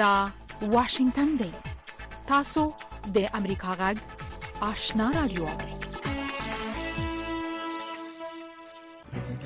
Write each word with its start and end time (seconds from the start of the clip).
دا 0.00 0.12
واشنگتن 0.74 1.28
دی 1.40 1.50
تاسو 2.28 2.62
د 3.16 3.26
امریکا 3.38 3.70
غږ 3.80 3.96
آشنا 4.70 5.06
رادیو 5.16 5.44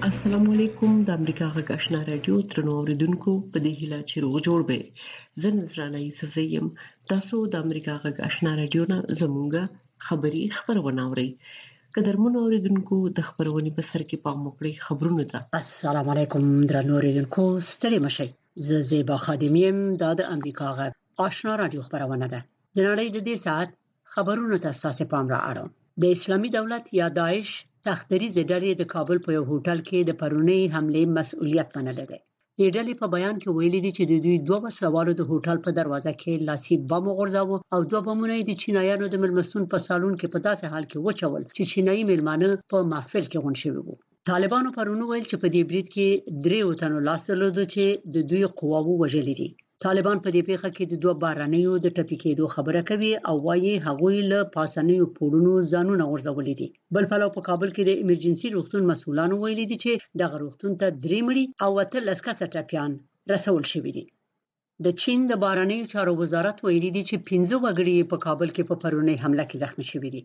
السلام 0.09 0.45
علیکم 0.55 0.93
د 1.11 1.19
امریکا 1.19 1.47
غږ 1.57 1.67
آشنا 1.77 2.01
رادیو 2.11 2.37
ترنو 2.55 2.73
اوریدونکو 2.81 3.35
په 3.51 3.57
دې 3.65 3.73
هیله 3.81 4.01
چې 4.09 4.17
روغ 4.27 4.35
جوړ 4.47 4.61
به 4.73 5.45
زه 5.45 5.53
نذرانه 5.59 5.99
یوسف 6.07 6.33
زیم 6.39 6.73
تاسو 7.15 7.43
د 7.57 7.69
امریکا 7.69 7.95
غږ 8.07 8.17
آشنا 8.33 8.53
رادیو 8.65 8.89
نه 8.95 8.99
زمونږه 9.21 9.65
خبری 10.09 10.45
خبرونه 10.59 11.03
اورئ 11.11 11.29
قدرمنو 12.01 12.39
اوریدونکو 12.49 12.97
د 13.21 13.31
خبرونه 13.31 13.71
په 13.77 13.83
سر 13.93 14.03
کې 14.11 14.25
پام 14.27 14.39
وکړئ 14.47 14.73
خبرونه 14.91 15.25
ده 15.37 15.45
السلام 15.65 16.07
علیکم 16.19 16.43
درنو 16.75 16.95
اوریدونکو 17.03 17.43
ستړي 17.71 17.99
مشئ 18.11 18.29
ز 18.67 18.75
زیبا 18.91 19.17
خادمی 19.25 19.63
يم 19.67 19.79
دا 20.03 20.11
د 20.19 20.21
امریکا 20.35 20.67
غږ 20.79 20.93
آشنا 21.27 21.53
رادیو 21.63 21.81
خبرونه 21.87 22.27
ده 22.33 22.41
د 22.77 22.79
نړۍ 22.89 23.07
د 23.13 23.19
دې 23.29 23.37
ساعت 23.45 23.71
خبرونو 24.15 24.57
ته 24.65 24.71
ستاسو 24.81 25.03
پام 25.13 25.27
را 25.35 25.41
اړوم 25.51 25.69
د 26.03 26.05
اسلامي 26.17 26.51
دولت 26.59 26.85
یا 27.01 27.07
داعش 27.21 27.49
تختری 27.89 28.29
زډلې 28.37 28.71
د 28.77 28.83
کابل 28.95 29.17
په 29.25 29.31
یو 29.37 29.45
هوټل 29.51 29.79
کې 29.89 29.99
د 30.05 30.11
پرونی 30.21 30.61
حمله 30.75 31.01
مسؤلیت 31.19 31.69
منل 31.77 31.99
دی 32.11 32.19
د 32.61 32.63
ډلې 32.77 32.95
په 33.01 33.07
بیان 33.15 33.37
کې 33.43 33.51
ویلي 33.59 33.81
دي 33.85 33.91
چې 33.97 34.03
د 34.07 34.13
دوی 34.25 34.37
دوه 34.47 34.59
وسلوالو 34.67 35.13
د 35.17 35.23
هوټل 35.31 35.57
په 35.65 35.71
دروازه 35.79 36.13
کې 36.21 36.33
لاسي 36.49 36.75
بم 36.91 37.05
غورځاو 37.17 37.55
او 37.75 37.81
دوه 37.91 38.01
بمونه 38.07 38.35
د 38.49 38.53
چینایانو 38.63 39.05
د 39.11 39.15
ملمستون 39.23 39.63
په 39.73 39.77
سالون 39.87 40.15
کې 40.21 40.27
په 40.35 40.39
داسې 40.47 40.65
حال 40.73 40.85
کې 40.91 40.99
وچول 41.07 41.43
چې 41.57 41.63
چینایي 41.73 42.03
ملمانه 42.11 42.49
په 42.71 42.77
محفل 42.93 43.25
کې 43.31 43.39
غونډ 43.43 43.59
شوي 43.65 43.83
وو 43.87 43.97
طالبانو 44.31 44.71
پرونی 44.77 45.05
ویل 45.11 45.25
چې 45.31 45.37
په 45.43 45.49
دې 45.55 45.63
برید 45.71 45.87
کې 45.95 46.07
درې 46.47 46.61
وټنو 46.69 46.99
لاس 47.09 47.21
درلود 47.29 47.57
چې 47.75 47.85
د 48.15 48.27
دوی 48.31 48.43
قواوو 48.59 48.95
وژلې 49.03 49.35
دي 49.41 49.49
طالبان 49.85 50.19
په 50.25 50.29
دې 50.35 50.43
پیښه 50.51 50.69
کې 50.77 50.85
د 50.87 50.95
دوه 51.03 51.15
بارانیو 51.25 51.73
د 51.85 51.87
ټپي 51.97 52.17
کېدو 52.25 52.45
خبره 52.55 52.83
کوي 52.91 53.13
او 53.29 53.37
وایي 53.47 53.75
هغوی 53.87 54.19
له 54.33 54.39
پاسنیو 54.57 55.11
پوړونو 55.17 55.53
ځانونه 55.73 56.05
غورځولې 56.11 56.55
دي 56.61 56.69
بل 56.95 57.05
په 57.13 57.17
لو 57.23 57.29
په 57.37 57.41
کابل 57.49 57.69
کې 57.75 57.83
د 57.85 57.91
ایمرجنسي 58.03 58.49
روغتون 58.57 58.83
مسولانو 58.91 59.35
ویلي 59.43 59.67
دي 59.71 59.79
چې 59.85 59.93
دغه 60.23 60.37
روغتون 60.45 60.73
ته 60.81 60.87
درې 61.05 61.21
مړي 61.27 61.45
او 61.65 61.71
وته 61.79 61.99
لسکاسه 62.11 62.45
ټپيان 62.55 62.91
رسول 63.35 63.63
شوې 63.73 63.93
دي 63.97 64.05
د 64.85 64.99
چین 65.03 65.21
د 65.29 65.35
بارانیو 65.47 65.91
چارو 65.95 66.13
وزارت 66.23 66.57
ویلي 66.67 66.91
دي 66.97 67.03
چې 67.09 67.17
15 67.29 67.65
وګړي 67.65 67.97
په 68.13 68.17
کابل 68.27 68.49
کې 68.57 68.65
په 68.71 68.75
پرونی 68.83 69.15
حمله 69.25 69.45
کې 69.51 69.57
زخمي 69.65 69.87
شوې 69.93 70.11
دي 70.17 70.23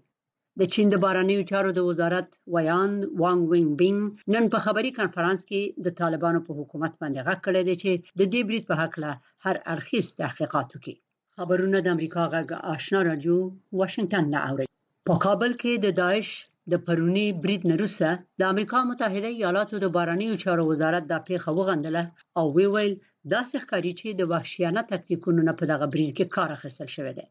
د 0.62 0.68
چین 0.74 0.88
د 0.92 0.96
بارانیو 1.06 1.44
چارو 1.52 1.70
د 1.76 1.80
وزارت 1.90 2.28
ویان 2.56 2.92
وانګ 3.22 3.42
وینګ 3.52 3.70
بینګ 3.80 4.02
نن 4.34 4.44
په 4.54 4.60
خبري 4.66 4.92
کانفرنس 5.00 5.40
کې 5.50 5.62
د 5.86 5.88
طالبانو 6.00 6.40
په 6.48 6.52
حکومت 6.60 6.94
باندې 7.02 7.26
غږ 7.28 7.40
کړی 7.48 7.62
دی 7.70 7.76
چې 7.84 7.92
د 8.20 8.22
دې 8.34 8.42
بریټ 8.50 8.64
په 8.70 8.76
حق 8.82 8.94
له 9.04 9.12
هر 9.46 9.56
ارخیص 9.74 10.08
تحقیقات 10.22 10.68
وکړي 10.72 10.96
خبرونه 11.38 11.78
د 11.82 11.88
امریکا 11.96 12.24
غږ 12.36 12.48
آشنا 12.74 13.00
رادیو 13.10 13.38
واشنگټن 13.80 14.26
نه 14.34 14.40
اوري 14.50 14.68
په 15.10 15.14
کابل 15.26 15.52
کې 15.62 15.72
د 15.86 15.98
داعش 16.02 16.30
د 16.74 16.84
پرونی 16.90 17.28
بریټ 17.44 17.62
نروسه 17.72 18.10
د 18.42 18.54
امریکا 18.54 18.80
متحده 18.92 19.30
ایالاتو 19.34 19.76
د 19.86 19.94
بارانیو 19.98 20.40
چارو 20.44 20.64
وزارت 20.72 21.04
د 21.08 21.14
پیښه 21.28 21.48
وغندله 21.60 22.04
او 22.40 22.46
وی 22.56 22.68
ویل 22.74 22.94
دا 23.34 23.42
څرګندوي 23.52 23.94
چې 24.00 24.08
د 24.20 24.32
وحشیانه 24.34 24.82
تکتیکونو 24.94 25.42
په 25.60 25.66
دغه 25.72 25.86
بریټ 25.94 26.12
کې 26.18 26.34
کار 26.38 26.50
اخیستل 26.58 26.90
شوی 26.98 27.14
دی 27.20 27.28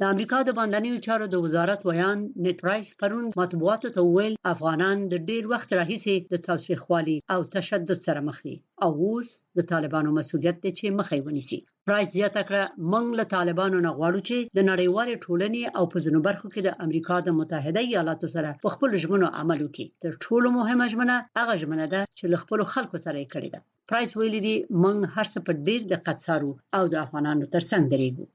د 0.00 0.02
امریکا 0.12 0.38
د 0.44 0.50
باندنیو 0.58 1.02
چارو 1.06 1.26
د 1.32 1.40
وزارت 1.44 1.80
ویان 1.88 2.18
نت 2.44 2.58
رایس 2.68 2.88
پرون 3.00 3.26
مطبوعاتو 3.40 3.88
ته 3.96 4.00
ویل 4.14 4.34
افغانان 4.52 4.96
د 5.12 5.14
ډیر 5.28 5.42
وخت 5.52 5.70
راهیسې 5.80 6.14
د 6.32 6.42
تاوتریخوالي 6.46 7.16
او 7.34 7.40
تشدد 7.56 7.98
سره 8.06 8.20
مخ 8.28 8.38
دي 8.46 8.56
او 8.84 8.90
اوس 9.04 9.28
د 9.58 9.66
طالبانو 9.72 10.10
مسولیت 10.18 10.56
دی 10.64 10.72
چې 10.78 10.86
مخې 10.98 11.18
ونیسي 11.26 11.58
پرایس 11.86 12.08
زیاته 12.18 12.42
کړه 12.48 12.62
موږ 12.92 13.06
له 13.18 13.24
طالبانو 13.36 13.78
نه 13.86 13.90
غواړو 13.98 14.20
چې 14.28 14.36
د 14.56 14.66
نړیوالې 14.70 15.16
ټولنې 15.24 15.62
او 15.78 15.84
په 15.92 15.98
ځینو 16.04 16.18
برخو 16.28 16.46
کې 16.54 16.60
د 16.64 16.70
امریکا 16.84 17.16
د 17.22 17.28
متحده 17.38 17.80
ایالاتو 17.90 18.26
سره 18.34 18.50
په 18.64 18.68
خپل 18.74 18.90
ژمنو 19.02 19.26
عمل 19.40 19.58
وکړي 19.62 19.86
تر 20.04 20.12
ټولو 20.24 20.46
مهمه 20.58 20.84
ژمنه 20.92 21.16
هغه 21.38 21.54
ژمنه 21.62 21.86
ده 21.94 22.00
چې 22.18 22.24
له 22.32 22.38
خپل 22.42 22.58
خلکو 22.74 22.96
سره 23.04 23.16
یې 23.22 23.28
کړې 23.34 23.48
ده 23.54 23.58
پرایس 23.90 24.10
ویلي 24.18 24.40
دي 24.46 24.56
موږ 24.82 24.98
هر 25.14 25.26
څه 25.32 25.38
په 25.46 25.52
ډیر 25.66 25.80
دقت 25.94 26.16
څارو 26.26 26.50
او 26.76 26.84
د 26.92 26.94
افغانانو 27.04 27.50
ترڅنګ 27.54 27.84
درېږو 27.94 28.26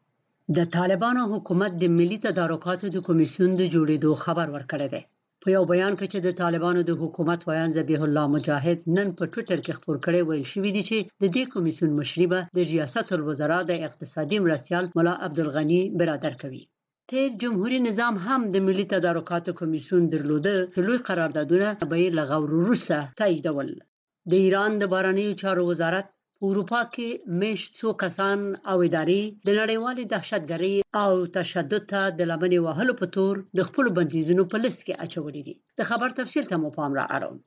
د 0.57 0.59
طالبانو 0.77 1.21
حکومت 1.33 1.71
د 1.77 1.83
ملي 1.97 2.17
تدارکاتو 2.27 2.85
د 2.91 2.97
کمیسیون 3.07 3.51
د 3.57 3.63
جوړېدو 3.73 4.09
خبر 4.23 4.47
ورکړی 4.55 4.87
دی 4.93 5.01
په 5.43 5.47
یو 5.55 5.63
بیان 5.71 5.93
کې 5.99 6.07
چې 6.13 6.19
د 6.21 6.29
طالبانو 6.41 6.81
د 6.85 6.91
حکومت 7.01 7.39
ویان 7.49 7.69
ذبیح 7.77 8.01
الله 8.07 8.25
مجاهد 8.35 8.77
نن 8.97 9.07
په 9.17 9.23
ټوئیټر 9.31 9.59
کې 9.65 9.77
خبر 9.79 9.97
کړی 10.05 10.19
ویل 10.23 10.45
شوې 10.53 10.71
دي 10.75 10.83
چې 10.89 10.97
د 11.21 11.25
دې 11.35 11.43
کمیسیون 11.53 11.91
مشري 11.99 12.25
به 12.33 12.39
د 12.55 12.59
ریاست 12.71 13.07
الوزرا 13.17 13.59
د 13.69 13.71
اقتصادي 13.89 14.37
مرسیال 14.45 14.85
مولا 14.95 15.13
عبدالغنی 15.27 15.81
برادر 15.99 16.33
کوي 16.43 16.63
تیر 17.09 17.29
جمهوریت 17.43 17.83
نظام 17.89 18.15
هم 18.27 18.41
د 18.53 18.67
ملي 18.67 18.85
تدارکاتو 18.95 19.51
کمیسیون 19.59 20.03
درلوده 20.13 20.55
چې 20.73 20.79
لوی 20.87 20.99
قراردادونه 21.09 21.67
به 21.91 21.97
لغوه 22.19 22.37
وروسته 22.65 22.97
تاییدول 23.21 23.69
د 24.31 24.33
ایران 24.45 24.71
د 24.77 24.83
بارنیو 24.93 25.39
چارو 25.41 25.63
وزارت 25.71 26.05
اروپا 26.47 26.79
کې 26.91 27.39
مشت 27.39 27.73
څو 27.77 27.91
کسان 28.01 28.43
او 28.71 28.81
ادارې 28.83 29.23
د 29.47 29.55
نړیوالې 29.55 30.03
دهشتګرۍ 30.11 30.75
او 31.05 31.25
تشدد 31.37 31.85
ته 31.89 32.03
د 32.19 32.27
لمنې 32.27 32.59
وهلو 32.65 32.93
په 33.01 33.07
تور 33.15 33.39
د 33.59 33.65
خپل 33.69 33.89
بندیزونو 33.97 34.43
په 34.53 34.61
لیست 34.65 34.83
کې 34.85 35.01
اچولې 35.05 35.41
دي 35.47 35.55
د 35.81 35.89
خبر 35.89 36.13
تفصیل 36.19 36.45
ته 36.51 36.59
مو 36.61 36.69
پام 36.77 36.93
را 36.99 37.03
اړوم 37.17 37.41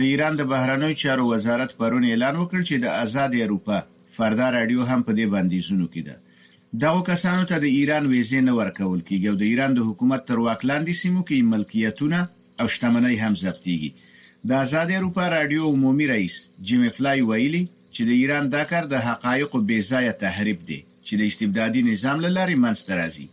د 0.00 0.02
ایران 0.08 0.40
د 0.40 0.48
بهرنیو 0.54 0.96
چارو 1.02 1.26
وزارت 1.32 1.74
پرون 1.82 2.06
اعلان 2.08 2.40
وکړ 2.40 2.66
چې 2.68 2.82
د 2.84 2.96
آزاد 3.04 3.36
اروپا 3.44 3.78
فردا 4.18 4.48
رادیو 4.58 4.86
هم 4.90 5.06
په 5.10 5.16
دې 5.18 5.34
بندیزونو 5.36 5.86
کې 5.92 6.08
ده 6.10 6.82
دغه 6.86 7.04
کسانو 7.10 7.44
ته 7.52 7.60
د 7.66 7.70
ایران 7.76 8.08
ویزه 8.14 8.40
نه 8.48 8.56
ورکول 8.58 9.04
کیږي 9.10 9.28
او 9.34 9.36
د 9.44 9.48
ایران 9.52 9.76
د 9.78 9.86
حکومت 9.92 10.26
تر 10.32 10.42
واکلاندې 10.46 11.00
سیمو 11.04 11.22
کې 11.28 11.52
ملکیتونه 11.52 12.64
او 12.64 12.66
شتمنۍ 12.76 13.22
هم 13.24 13.38
ضبط 13.44 13.62
کیږي 13.68 14.50
د 14.52 14.58
آزاد 14.64 14.92
اروپا 15.00 15.28
رادیو 15.38 15.72
عمومي 15.76 16.10
رئیس 16.16 16.40
جیم 16.70 16.88
فلای 16.98 17.24
ویلي 17.30 17.62
چې 17.94 18.02
د 18.08 18.10
ایران 18.20 18.44
دا 18.56 18.62
کار 18.70 18.84
د 18.88 18.94
حقایقو 19.06 19.58
بې 19.68 19.78
ځایه 19.90 20.12
تحریف 20.24 20.58
دی 20.68 20.78
چې 21.06 21.12
د 21.18 21.22
استبدادي 21.30 21.80
نظام 21.90 22.16
لاري 22.38 22.56
منځته 22.64 22.92
راځي 23.00 23.26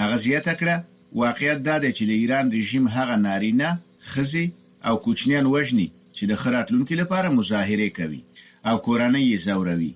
هغه 0.00 0.16
زیاته 0.24 0.52
کړه 0.60 0.76
واقعیت 1.22 1.60
دا 1.68 1.76
دی 1.82 1.90
چې 1.98 2.04
د 2.08 2.12
ایران 2.20 2.46
رژیم 2.58 2.84
هغه 2.96 3.16
نارینه 3.26 3.68
خزي 4.12 4.46
او 4.88 4.94
کوچنیان 5.06 5.46
وژني 5.54 5.88
چې 6.16 6.24
د 6.30 6.32
خراتلونکو 6.42 6.92
لپاره 7.02 7.28
مظاهره 7.38 7.88
کوي 7.98 8.20
او 8.68 8.74
کورنۍ 8.86 9.24
یې 9.32 9.36
زوروي 9.48 9.92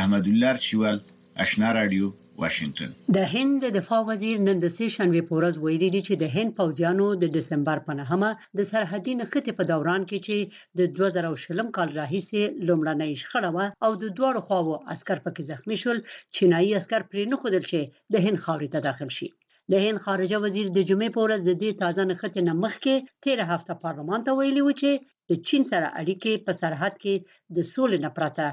احمد 0.00 0.24
الله 0.32 0.56
شوال 0.66 0.98
آشنا 1.44 1.70
رادیو 1.78 2.06
واشنگتن 2.42 2.90
د 3.16 3.18
هند 3.32 3.54
د 3.64 3.68
دفاع 3.78 4.00
وزیر 4.10 4.36
نن 4.46 4.56
د 4.64 4.68
سې 4.76 4.86
شنبه 4.96 5.20
پورز 5.28 5.54
ویلي 5.64 5.88
دی 5.94 6.00
چې 6.08 6.14
د 6.22 6.24
هند 6.36 6.50
پوځیانو 6.60 7.06
د 7.22 7.32
دسمبر 7.36 7.78
په 7.86 7.92
نهمه 8.00 8.30
د 8.58 8.68
سرحدي 8.70 9.14
نښتې 9.20 9.52
په 9.58 9.64
دوران 9.72 10.02
کې 10.10 10.18
چې 10.26 10.36
د 10.78 10.80
2000 10.98 11.42
شلم 11.44 11.68
کال 11.76 11.88
راهیسې 12.00 12.42
لومړنۍ 12.68 13.12
شخړه 13.22 13.50
و 13.56 13.58
او 13.84 13.92
د 14.02 14.04
دوه 14.18 14.44
خواو 14.46 14.74
عسكر 14.94 15.18
پکې 15.24 15.42
زخمی 15.50 15.76
شول 15.82 15.98
چینایي 16.38 16.70
عسكر 16.80 17.02
پرې 17.10 17.24
نه 17.32 17.36
خدل 17.42 17.62
شي 17.72 17.82
د 18.14 18.24
هند 18.24 18.38
خاورې 18.44 18.68
ته 18.74 18.80
داخل 18.88 19.10
شي 19.18 19.28
د 19.72 19.82
هند 19.84 19.98
خارجه 20.06 20.36
وزیر 20.44 20.66
د 20.72 20.78
جمعې 20.90 21.10
په 21.16 21.20
ورځ 21.24 21.40
د 21.48 21.52
دې 21.60 21.70
تازه 21.82 22.02
نښتې 22.10 22.40
نه 22.48 22.54
مخکې 22.64 22.94
تیر 23.24 23.38
هفته 23.52 23.72
پارلمان 23.86 24.20
ته 24.28 24.36
ویلي 24.40 24.62
و 24.64 24.72
چې 24.80 24.90
د 25.30 25.40
چین 25.48 25.62
سره 25.72 25.86
اړیکې 26.00 26.32
په 26.46 26.52
سرحد 26.60 26.94
کې 27.02 27.14
د 27.56 27.58
سولې 27.74 27.98
نه 28.06 28.10
پرته 28.18 28.44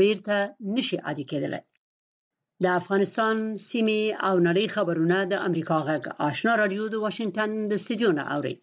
بیرته 0.00 0.36
نشي 0.76 0.98
عادي 1.06 1.26
کېدلی 1.32 1.60
د 2.64 2.66
افغانستان 2.80 3.36
سیمې 3.70 4.02
او 4.28 4.34
نړۍ 4.48 4.66
خبرونه 4.74 5.18
د 5.32 5.34
امریکا 5.48 5.78
غږ 5.88 6.02
آشنا 6.28 6.52
رادیو 6.60 6.84
د 6.90 6.96
واشنگټن 7.04 7.50
د 7.70 7.72
سټډیو 7.84 8.10
نه 8.18 8.24
اوري 8.34 8.54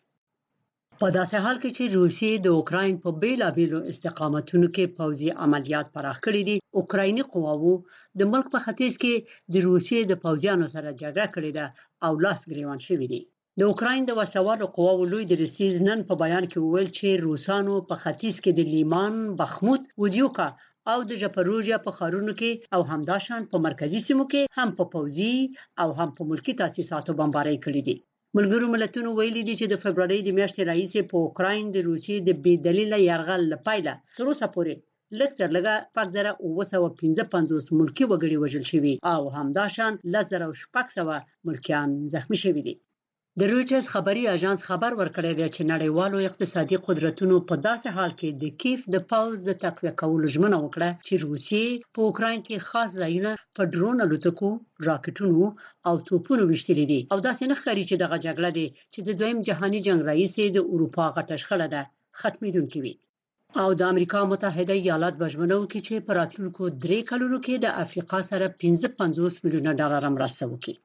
په 1.02 1.08
داسې 1.18 1.36
حال 1.44 1.58
کې 1.64 1.70
چې 1.78 1.84
روسیې 2.00 2.34
د 2.46 2.48
اوکراین 2.60 2.94
په 3.04 3.10
بیلابیلو 3.22 3.80
استقامتونو 3.92 4.68
کې 4.76 4.94
پوځي 5.00 5.30
عملیات 5.44 5.88
پراخ 5.96 6.18
کړي 6.26 6.42
دي 6.50 6.58
اوکرایني 6.80 7.24
قواوو 7.34 7.74
د 8.20 8.22
ملک 8.32 8.48
په 8.54 8.60
ختیځ 8.66 8.94
کې 9.04 9.14
د 9.54 9.56
روسیې 9.70 10.00
د 10.08 10.14
پوځیانو 10.24 10.66
سره 10.76 10.90
جګړه 11.02 11.26
کړې 11.36 11.52
ده 11.58 11.66
او 12.06 12.14
لاس 12.26 12.40
ګریوان 12.50 12.80
شوی 12.88 13.08
دی 13.14 13.22
د 13.60 13.62
اوکراین 13.70 14.02
د 14.06 14.12
وسوال 14.20 14.60
قواو 14.76 15.10
لوی 15.12 15.24
د 15.28 15.34
رسیز 15.44 15.76
نن 15.88 16.00
په 16.10 16.14
بیان 16.24 16.44
کې 16.52 16.58
وویل 16.66 16.90
چې 16.98 17.08
روسانو 17.28 17.76
په 17.90 17.96
ختیځ 18.04 18.36
کې 18.44 18.52
د 18.54 18.60
لیمان 18.74 19.14
بخموت 19.40 19.84
ودیوکا 20.02 20.48
او 20.94 21.00
د 21.10 21.12
جپروژیا 21.22 21.78
په 21.86 21.92
خارونو 21.98 22.32
کې 22.40 22.52
او 22.76 22.82
همداشان 22.92 23.42
په 23.52 23.58
مرکزی 23.66 24.00
سیمو 24.08 24.26
کې 24.32 24.42
هم 24.58 24.70
په 24.78 24.84
پوزي 24.94 25.36
او 25.82 25.90
هم 26.00 26.10
په 26.18 26.22
ملکی 26.32 26.54
تاسیساتو 26.62 27.12
بمباری 27.20 27.58
کړې 27.66 27.82
دي 27.88 27.96
ملګرو 28.38 28.68
ملتونو 28.76 29.10
ویلي 29.18 29.44
دي 29.48 29.54
چې 29.60 29.66
د 29.70 29.76
فبرवरी 29.84 30.20
د 30.24 30.30
میاشتې 30.38 30.62
راهیسې 30.70 31.02
په 31.12 31.16
اوکرين 31.26 31.64
د 31.72 31.78
روسي 31.90 32.16
د 32.28 32.30
بې 32.44 32.54
دلیله 32.68 32.98
یرغل 33.10 33.44
لپاره 33.54 33.94
تر 34.18 34.26
اوسه 34.30 34.48
پورې 34.56 34.74
لکتر 35.20 35.48
لګه 35.58 35.74
5915 35.98 37.80
ملکی 37.80 38.06
وګړي 38.08 38.38
وژل 38.44 38.66
شوي 38.72 38.94
او 39.14 39.22
همداشان 39.38 39.94
1600 40.18 41.48
ملکیان 41.48 41.90
زخمی 42.14 42.38
شوي 42.44 42.62
دي 42.68 42.76
د 43.40 43.44
رويټرز 43.52 43.86
خبري 43.94 44.24
اژانس 44.36 44.62
خبر 44.70 44.92
ورکړی 45.02 45.32
دی 45.40 45.48
چې 45.56 45.70
نړیوالو 45.74 46.26
اقتصادي 46.30 46.78
قدرتونو 46.88 47.36
په 47.50 47.56
داسې 47.68 47.88
حال 47.98 48.12
کې 48.20 48.30
د 48.42 48.46
کیف 48.62 48.82
د 48.94 48.98
پاوز 49.12 49.38
د 49.46 49.52
تقویہ 49.64 49.94
کولو 50.02 50.26
ژمنه 50.36 50.58
وکړه 50.62 50.90
چې 51.08 51.14
روسي 51.26 51.66
په 51.94 52.00
اوکرين 52.08 52.40
کې 52.48 52.66
خاص 52.70 52.90
ځایونه 53.02 53.32
په 53.58 53.62
ډرون 53.74 53.98
الوتکو 54.06 54.50
راکټونو 54.88 55.46
او 55.88 55.94
توپونو 56.08 56.44
وشتلې 56.52 56.86
دي 56.92 57.00
او 57.14 57.18
داسې 57.28 57.44
نه 57.50 57.56
ښکاري 57.60 57.84
چې 57.90 57.96
دغه 58.04 58.18
جګړه 58.26 58.50
دی 58.58 58.68
چې 58.94 59.00
د 59.08 59.10
دویم 59.20 59.40
جهاني 59.48 59.80
جنگ 59.88 60.00
رئیس 60.12 60.34
د 60.56 60.60
اروپا 60.74 61.06
غټه 61.16 61.36
شخړه 61.44 61.68
ده 61.76 61.82
ختمیدونکې 62.20 62.80
وي 62.84 62.94
او 63.64 63.70
د 63.80 63.82
امریکا 63.92 64.20
متحده 64.32 64.74
ایالات 64.82 65.16
بجمنو 65.22 65.60
کې 65.72 65.80
چې 65.88 65.96
پراتلونکو 66.10 66.64
درې 66.86 67.00
کلونو 67.10 67.38
کې 67.46 67.54
د 67.64 67.68
افریقا 67.84 68.20
سره 68.32 68.46
15 68.68 68.94
50 69.04 69.44
میلیونه 69.46 69.72
ډالر 69.80 70.02
مرسته 70.18 70.44
وکړي 70.52 70.76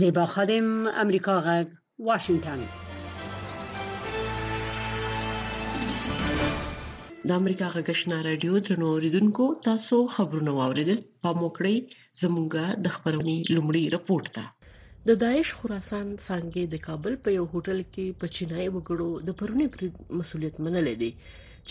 زیبا 0.00 0.24
خادم 0.34 0.68
امریکا 1.02 1.34
غږ 1.46 1.66
واشنگتن 2.08 2.60
د 7.30 7.34
امریکا 7.40 7.66
غږشنا 7.74 8.16
رادیو 8.28 8.54
درنو 8.68 8.86
اوریدونکو 8.94 9.44
تاسو 9.66 9.98
خبرونه 10.14 10.52
واوریدل 10.60 10.98
په 11.26 11.30
موکړی 11.40 11.76
زمونږه 12.22 12.64
د 12.86 12.94
خبرونی 12.94 13.36
لومړی 13.54 13.84
رپورت 13.94 14.26
ده 14.38 14.44
د 15.12 15.20
داعش 15.22 15.48
خراسان 15.60 16.06
څنګه 16.28 16.60
د 16.72 16.82
کابل 16.88 17.12
په 17.28 17.36
یو 17.38 17.44
هوټل 17.52 17.80
کې 17.92 18.16
په 18.24 18.32
چینای 18.38 18.66
وګړو 18.70 19.10
د 19.26 19.28
پرونی 19.44 19.66
مسولیت 20.22 20.54
منلې 20.64 20.94
دي 21.00 21.10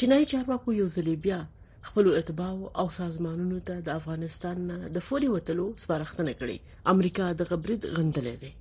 چینای 0.04 0.24
چارواکو 0.31 0.70
یو 0.81 0.88
ځلی 0.96 1.16
بیا 1.28 1.40
خپلو 1.84 2.12
اتباعو 2.18 2.70
او 2.82 2.86
سازمانونو 2.98 3.58
ته 3.70 3.82
د 3.88 3.90
افغانستان 4.02 4.62
نه 4.68 4.78
د 4.98 5.02
فوري 5.08 5.30
وټلو 5.32 5.66
سپارښتنه 5.84 6.34
کړې 6.42 6.94
امریکا 6.94 7.26
د 7.40 7.48
غبرد 7.50 7.88
غندلې 7.98 8.36
ده 8.44 8.52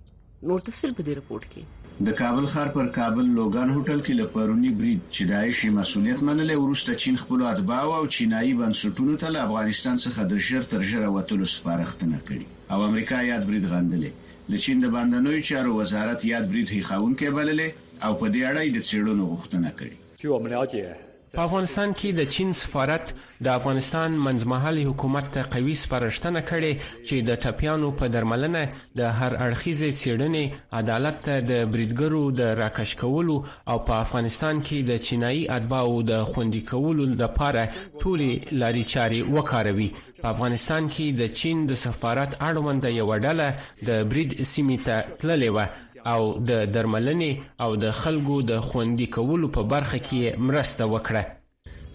نور 0.50 0.64
تفصیل 0.68 0.94
په 0.96 1.06
دې 1.08 1.14
رپورت 1.20 1.46
کې 1.52 2.08
د 2.08 2.16
کابل 2.20 2.46
ښار 2.54 2.70
پر 2.76 2.88
کابل 2.96 3.30
لوګان 3.38 3.68
هوټل 3.76 4.00
کې 4.06 4.14
لپارونی 4.22 4.70
بریډ 4.78 5.00
چې 5.14 5.28
د 5.30 5.36
عايشي 5.42 5.70
مسولیت 5.78 6.24
منلې 6.28 6.56
ورسته 6.62 6.98
چین 7.04 7.20
خپل 7.24 7.44
اتباع 7.52 7.82
او 8.00 8.02
چینایي 8.16 8.56
بنسټونو 8.62 9.20
ته 9.22 9.30
له 9.36 9.46
افغانستان 9.48 10.02
څخه 10.06 10.26
د 10.34 10.42
ژر 10.48 10.66
تر 10.74 10.82
ژره 10.90 11.12
وټلو 11.16 11.52
سپارښتنه 11.56 12.18
کړې 12.26 12.74
او 12.74 12.86
امریکا 12.90 13.22
یاد 13.30 13.46
بریډ 13.52 13.72
غندلې 13.76 14.50
لچین 14.56 14.84
د 14.86 14.92
باندنوي 14.96 15.46
چارو 15.52 15.76
وزارت 15.80 16.28
یاد 16.32 16.50
بریډ 16.52 16.68
هیخاون 16.78 17.16
کې 17.22 17.38
بللې 17.38 18.04
او 18.06 18.12
په 18.20 18.34
دې 18.34 18.42
اړه 18.50 18.60
یې 18.66 18.70
د 18.76 18.78
چیرونو 18.90 19.30
غوښتنه 19.32 19.74
کړې 19.78 21.08
په 21.36 21.40
افغانستان 21.48 21.88
کې 21.98 22.08
د 22.18 22.22
چین 22.34 22.50
سفارت 22.62 23.06
د 23.44 23.46
افغانستان 23.58 24.10
منځمهاله 24.26 24.82
حکومت 24.90 25.26
ته 25.34 25.40
قوي 25.54 25.74
سپارښتنه 25.84 26.40
کړې 26.50 26.72
چې 27.06 27.16
د 27.28 27.30
ټپیانو 27.42 27.88
په 27.98 28.06
درملنه 28.14 28.62
د 28.98 29.00
هر 29.18 29.32
اړخیزې 29.46 29.90
څېړنې 30.00 30.44
عدالت 30.80 31.16
ته 31.26 31.34
د 31.50 31.52
بریدګرو 31.72 32.24
د 32.40 32.42
راکش 32.62 32.90
کولو 33.02 33.36
او 33.70 33.76
په 33.86 33.94
افغانستان 34.04 34.56
کې 34.66 34.78
د 34.90 34.92
چینایي 35.06 35.42
اتباعو 35.56 35.96
د 36.10 36.12
خوندي 36.30 36.62
کولو 36.70 37.04
لپاره 37.24 37.62
ټولې 38.00 38.30
لارې 38.60 38.84
چارې 38.92 39.20
وکاروي 39.34 39.90
په 40.22 40.26
افغانستان 40.34 40.82
کې 40.94 41.06
د 41.20 41.22
چین 41.38 41.56
د 41.66 41.72
سفارت 41.84 42.30
اړوند 42.48 42.84
یو 43.00 43.08
ډله 43.24 43.48
د 43.88 43.90
برید 44.10 44.30
سیمې 44.52 44.78
ته 44.86 44.96
تللې 45.20 45.50
و 45.54 45.58
او 46.06 46.22
د 46.48 46.50
درملنې 46.74 47.32
او 47.60 47.70
د 47.84 47.90
خلکو 48.02 48.36
د 48.50 48.60
خوندي 48.68 49.06
کولو 49.16 49.48
په 49.56 49.62
برخه 49.72 49.98
کې 50.06 50.38
مرسته 50.48 50.84
وکړه 50.94 51.22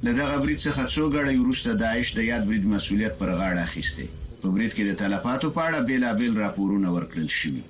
د 0.06 0.08
دغه 0.20 0.36
بریټ 0.44 0.60
څخه 0.68 0.82
څو 0.94 1.04
غړي 1.16 1.36
وروسته 1.40 1.70
داعش 1.84 2.08
د 2.18 2.20
یاد 2.32 2.44
بریټ 2.50 2.64
مسولیت 2.76 3.14
پر 3.22 3.30
غاړه 3.40 3.62
اخیسته 3.68 4.06
په 4.42 4.48
بریټ 4.56 4.72
کې 4.78 4.84
د 4.90 4.92
تلفاتو 5.02 5.48
په 5.56 5.62
اړه 5.68 5.80
بیلابل 5.90 6.32
راپورونه 6.44 6.88
ورکړل 6.98 7.30
شوي 7.40 7.62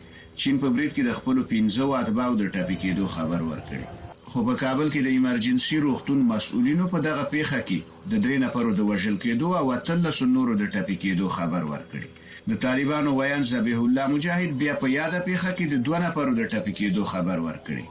چین 0.41 0.59
په 0.63 0.67
بریټ 0.75 0.91
کې 0.97 1.03
د 1.09 1.11
خپل 1.19 1.37
15 1.53 1.95
اتباو 2.01 2.35
د 2.41 2.43
ټاپي 2.55 2.77
کېدو 2.83 3.05
خبر 3.15 3.41
ورکړي 3.51 3.83
خو 4.31 4.39
په 4.47 4.53
کابل 4.63 4.87
کې 4.93 5.01
د 5.03 5.07
ایمرجنسي 5.17 5.77
روغتون 5.87 6.19
مسؤلینو 6.33 6.87
په 6.93 6.99
دغه 7.07 7.23
پیخه 7.35 7.59
کې 7.67 7.79
د 8.11 8.13
درې 8.23 8.37
نفرو 8.45 8.75
د 8.79 8.81
وژل 8.91 9.17
کېدو 9.25 9.49
او 9.61 9.65
اتل 9.77 9.99
نورو 10.37 10.53
د 10.61 10.63
ټپي 10.75 10.95
کېدو 11.03 11.27
خبر 11.37 11.63
ورکړي 11.73 12.05
د 12.49 12.55
طالبانو 12.63 13.13
ویان 13.19 13.41
ذبیح 13.47 13.77
الله 13.85 14.07
مجاهد 14.11 14.51
بیا 14.59 14.73
په 14.81 14.89
یاده 14.91 15.19
پیخه 15.23 15.49
کې 15.55 15.71
د 15.71 15.81
دوه 15.87 15.97
نفرو 16.03 16.35
د 16.37 16.45
ټپي 16.53 16.73
کېدو 16.77 17.07
خبر 17.13 17.41
ورکړي 17.45 17.81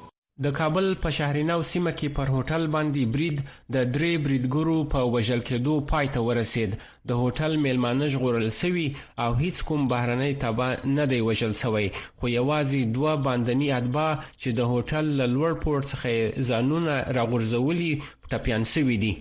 د 0.46 0.54
کابل 0.58 0.86
په 1.02 1.10
شهرینو 1.16 1.56
سیمه 1.72 1.92
کې 1.98 2.14
پر 2.20 2.32
هوټل 2.36 2.64
باندې 2.76 3.10
برید 3.16 3.42
د 3.76 3.92
درې 3.98 4.12
بریدګرو 4.28 4.78
په 4.96 5.12
وژل 5.16 5.44
کېدو 5.52 5.74
پای 5.92 6.10
ته 6.16 6.24
ورسید 6.28 6.78
د 7.12 7.20
هوټل 7.24 7.58
میلمانه 7.66 8.08
ژغورل 8.16 8.48
سوي 8.62 8.86
او 9.26 9.28
هیڅ 9.42 9.60
کوم 9.70 9.84
بهرنی 9.92 10.32
تبا 10.48 10.70
نه 10.96 11.08
دی 11.14 11.20
وژل 11.30 11.54
سوی 11.62 11.86
خو 11.98 12.34
یوازې 12.38 12.98
دوه 12.98 13.16
باندنی 13.30 13.72
ادبا 13.82 14.08
چې 14.40 14.58
د 14.60 14.74
هوټل 14.74 15.32
لوړ 15.36 15.60
پوړ 15.62 15.94
څخه 15.94 16.50
ځانونه 16.50 16.96
راغورځولي 17.20 17.92
ټپيان 18.30 18.70
سوي 18.76 19.00
دي 19.04 19.14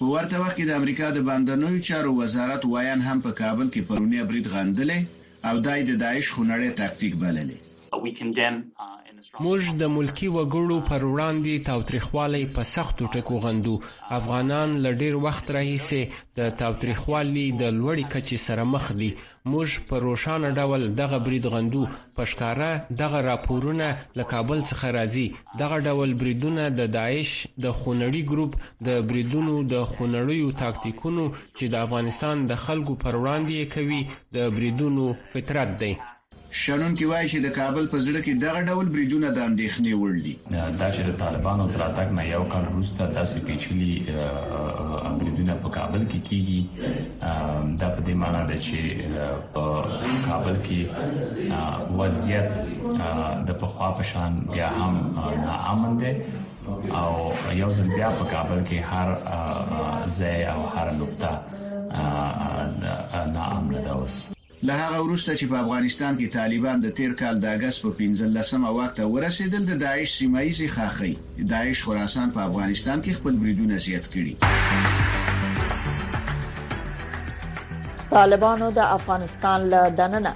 په 0.00 0.06
ورته 0.14 0.36
وخت 0.42 0.56
کې 0.58 0.64
د 0.66 0.70
امریکا 0.80 1.06
د 1.12 1.18
باندنوي 1.28 1.80
چارو 1.88 2.10
وزارت 2.20 2.62
وایان 2.72 3.00
هم 3.08 3.18
په 3.26 3.30
کابل 3.40 3.66
کې 3.74 3.80
پرونی 3.88 4.18
برید 4.28 4.46
غندلې 4.54 5.00
او 5.48 5.54
دای 5.66 5.78
د 5.88 5.92
داعش 6.02 6.26
خونړې 6.34 6.70
تاکتیک 6.80 7.12
بللې 7.22 7.58
موږ 9.44 9.60
د 9.80 9.82
ملکی 9.96 10.28
وګړو 10.36 10.76
پر 10.90 11.02
وړاندې 11.12 11.54
تاوتریخوالی 11.70 12.44
په 12.54 12.62
سختو 12.74 13.04
ټکو 13.14 13.34
غندو 13.44 13.74
افغانان 14.18 14.68
له 14.84 14.90
ډیر 15.00 15.14
وخت 15.26 15.44
راهیسې 15.56 16.00
د 16.38 16.40
تاوتریخوالي 16.60 17.46
د 17.60 17.62
لوړې 17.78 18.04
کچې 18.12 18.38
سره 18.46 18.62
مخ 18.74 18.84
دي 19.00 19.10
موږ 19.52 19.68
په 19.88 19.94
روشانه 20.06 20.48
ډول 20.58 20.82
دغه 21.00 21.18
برید 21.26 21.44
غندو 21.54 21.82
پښکاره 22.16 22.70
دغه 23.00 23.18
راپورونه 23.30 23.86
له 24.18 24.24
کابل 24.32 24.58
څخه 24.70 24.86
راځي 24.98 25.26
دغه 25.62 25.76
ډول 25.86 26.10
بریدونه 26.20 26.62
د 26.78 26.80
داعش 26.98 27.30
د 27.64 27.66
خونړي 27.78 28.22
ګروپ 28.32 28.52
د 28.86 28.88
بریدونو 29.08 29.54
د 29.72 29.74
خونړیو 29.92 30.48
تاکتیکونو 30.62 31.24
چې 31.56 31.64
د 31.72 31.74
افغانستان 31.86 32.36
د 32.50 32.52
خلکو 32.64 32.92
پر 33.04 33.14
وړاندې 33.22 33.58
کوي 33.74 34.00
د 34.34 34.36
بریدونو 34.56 35.04
فطرت 35.32 35.70
دی 35.82 35.94
شنن 36.56 36.94
کې 36.96 37.04
وایي 37.08 37.28
چې 37.30 37.38
د 37.44 37.48
کابل 37.56 37.86
په 37.92 37.98
زړه 38.06 38.20
کې 38.24 38.32
دغه 38.44 38.60
ډول 38.72 38.86
بریډونه 38.92 39.28
د 39.30 39.38
اندېښنې 39.48 39.92
وړ 40.00 40.14
دي 40.24 40.34
دا 40.80 40.88
چې 40.94 41.00
د 41.08 41.10
طالبانو 41.22 41.64
تر 41.72 41.80
اتک 41.88 42.08
نه 42.18 42.22
یو 42.34 42.44
کال 42.52 42.62
وروسته 42.72 43.02
داسې 43.16 43.38
پیچلي 43.46 43.98
بریډونه 45.18 45.54
په 45.64 45.68
کابل 45.76 46.02
کې 46.10 46.20
کیږي 46.28 46.60
دا 47.82 47.88
په 47.94 48.00
دې 48.06 48.14
معنی 48.20 48.44
ده 48.50 48.56
چې 48.66 48.78
په 49.54 49.64
کابل 50.28 50.56
کې 50.66 50.78
وضعیت 51.98 52.50
د 53.50 53.60
پخوا 53.64 53.88
په 54.00 54.10
شان 54.12 54.32
بیا 54.54 54.68
هم 54.80 54.94
ناامن 55.46 55.94
دی 56.02 56.12
او 57.02 57.12
یو 57.62 57.70
ځل 57.76 57.88
بیا 57.96 58.08
په 58.18 58.24
کابل 58.34 58.58
کې 58.68 58.78
هر 58.90 59.08
ځای 60.18 60.40
او 60.54 60.62
هر 60.78 60.88
نقطه 61.00 61.32
ناامن 63.36 63.70
ده 63.86 63.92
اوس 64.00 64.20
له 64.62 64.74
هغه 64.74 65.02
وروسته 65.02 65.34
چې 65.38 65.46
په 65.50 65.56
افغانستان 65.64 66.16
کې 66.18 66.30
طالبان 66.38 66.80
د 66.84 66.88
تیر 66.98 67.12
کال 67.18 67.38
د 67.42 67.44
اگست 67.58 67.82
په 67.82 67.90
15مه 67.98 68.70
وخت 68.78 69.00
ورسېدل 69.00 69.62
د 69.70 69.74
داعش 69.82 70.16
سیمایي 70.18 70.68
خاخي 70.76 71.14
داعش 71.52 71.78
خراسان 71.84 72.28
په 72.38 72.42
افغانستان 72.48 72.98
کې 73.04 73.12
خپل 73.20 73.32
بریدونه 73.44 73.76
زیات 73.86 74.06
کړي 74.14 74.34
طالبانو 78.10 78.66
د 78.78 78.80
افغانستان 78.98 79.58
له 79.74 79.82
دننه 80.02 80.32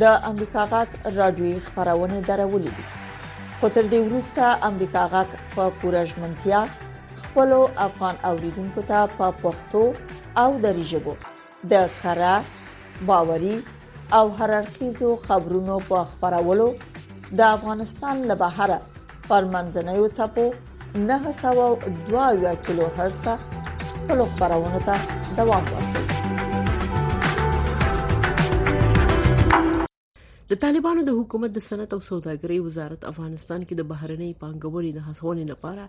د 0.00 0.02
امریکا 0.32 0.62
غاټ 0.74 0.90
رادیوي 1.20 1.58
خبرونه 1.70 2.16
درولې 2.20 2.70
دي 2.76 2.86
خو 3.60 3.66
تر 3.78 3.84
دې 3.92 4.00
وروسته 4.10 4.42
امریکا 4.70 5.02
غاټ 5.16 5.30
په 5.56 5.64
پورژمنتیا 5.82 6.60
خپل 7.22 7.54
افغان 7.88 8.14
اوریدونکو 8.30 8.80
ته 8.92 9.00
په 9.16 9.26
پښتو 9.44 9.82
او 10.44 10.50
دری 10.66 10.84
ژبه 10.92 11.14
د 11.72 11.74
کارا 12.02 12.34
باوري 13.06 13.62
او 14.12 14.28
هررخیزو 14.38 15.16
خبرونو 15.28 15.76
په 15.88 15.96
خبرولو 16.20 16.68
د 17.38 17.40
افغانستان 17.56 18.16
له 18.28 18.34
بهره 18.42 18.78
پر 19.28 19.42
منځنوي 19.54 20.08
څپو 20.18 20.44
902 21.08 22.54
کیلو 22.68 22.86
هرتز 22.96 23.40
خپل 23.96 24.18
خبرونه 24.38 24.80
ته 24.86 24.96
دوام 25.40 25.64
ورکوي 25.74 26.17
د 30.50 30.56
طالبانو 30.60 31.00
د 31.06 31.10
حکومت 31.16 31.50
د 31.54 31.60
صنعت 31.68 31.90
او 31.94 31.98
سوداګرۍ 32.10 32.58
وزارت 32.68 33.00
افغانستان 33.12 33.60
کې 33.66 33.74
د 33.80 33.86
بهرنۍ 33.90 34.30
پانګونې 34.42 34.90
د 34.94 35.00
هڅونې 35.08 35.44
لپاره 35.52 35.84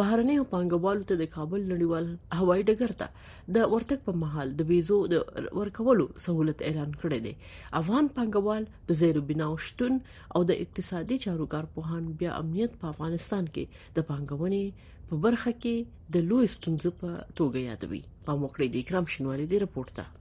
بهرنۍ 0.00 0.38
پانګوالو 0.54 1.06
ته 1.10 1.14
د 1.20 1.24
کابل 1.36 1.60
نړیوال 1.72 2.06
هوایي 2.40 2.62
ډګر 2.68 2.92
ته 3.00 3.08
د 3.58 3.64
ورتګ 3.74 3.98
په 4.08 4.12
محل 4.24 4.48
د 4.62 4.70
ویزو 4.72 4.98
د 5.14 5.46
ورکولو 5.60 6.06
سہولت 6.26 6.64
اعلان 6.70 6.90
کړی 7.00 7.18
دی 7.28 7.34
افغان 7.84 8.10
پانګوال 8.20 8.62
د 8.92 9.02
زیرو 9.04 9.22
بناو 9.32 9.54
شتون 9.70 10.02
او 10.34 10.40
د 10.52 10.60
اقتصادي 10.66 11.18
چارو 11.30 11.46
کارپوهان 11.56 12.10
بیا 12.24 12.30
امنیت 12.44 12.76
په 12.84 12.92
افغانستان 12.94 13.44
کې 13.56 13.90
د 13.96 14.08
پانګونې 14.14 14.86
په 15.08 15.22
برخه 15.26 15.54
کې 15.64 16.14
د 16.18 16.28
لوی 16.32 16.52
ستونزې 16.60 17.02
په 17.02 17.34
توګه 17.34 17.68
یادوي 17.72 18.02
په 18.26 18.40
موکړې 18.42 18.66
د 18.76 18.86
اکرام 18.86 19.12
شنواری 19.16 19.48
دی 19.54 19.62
رپورت 19.68 19.94
ته 20.00 20.14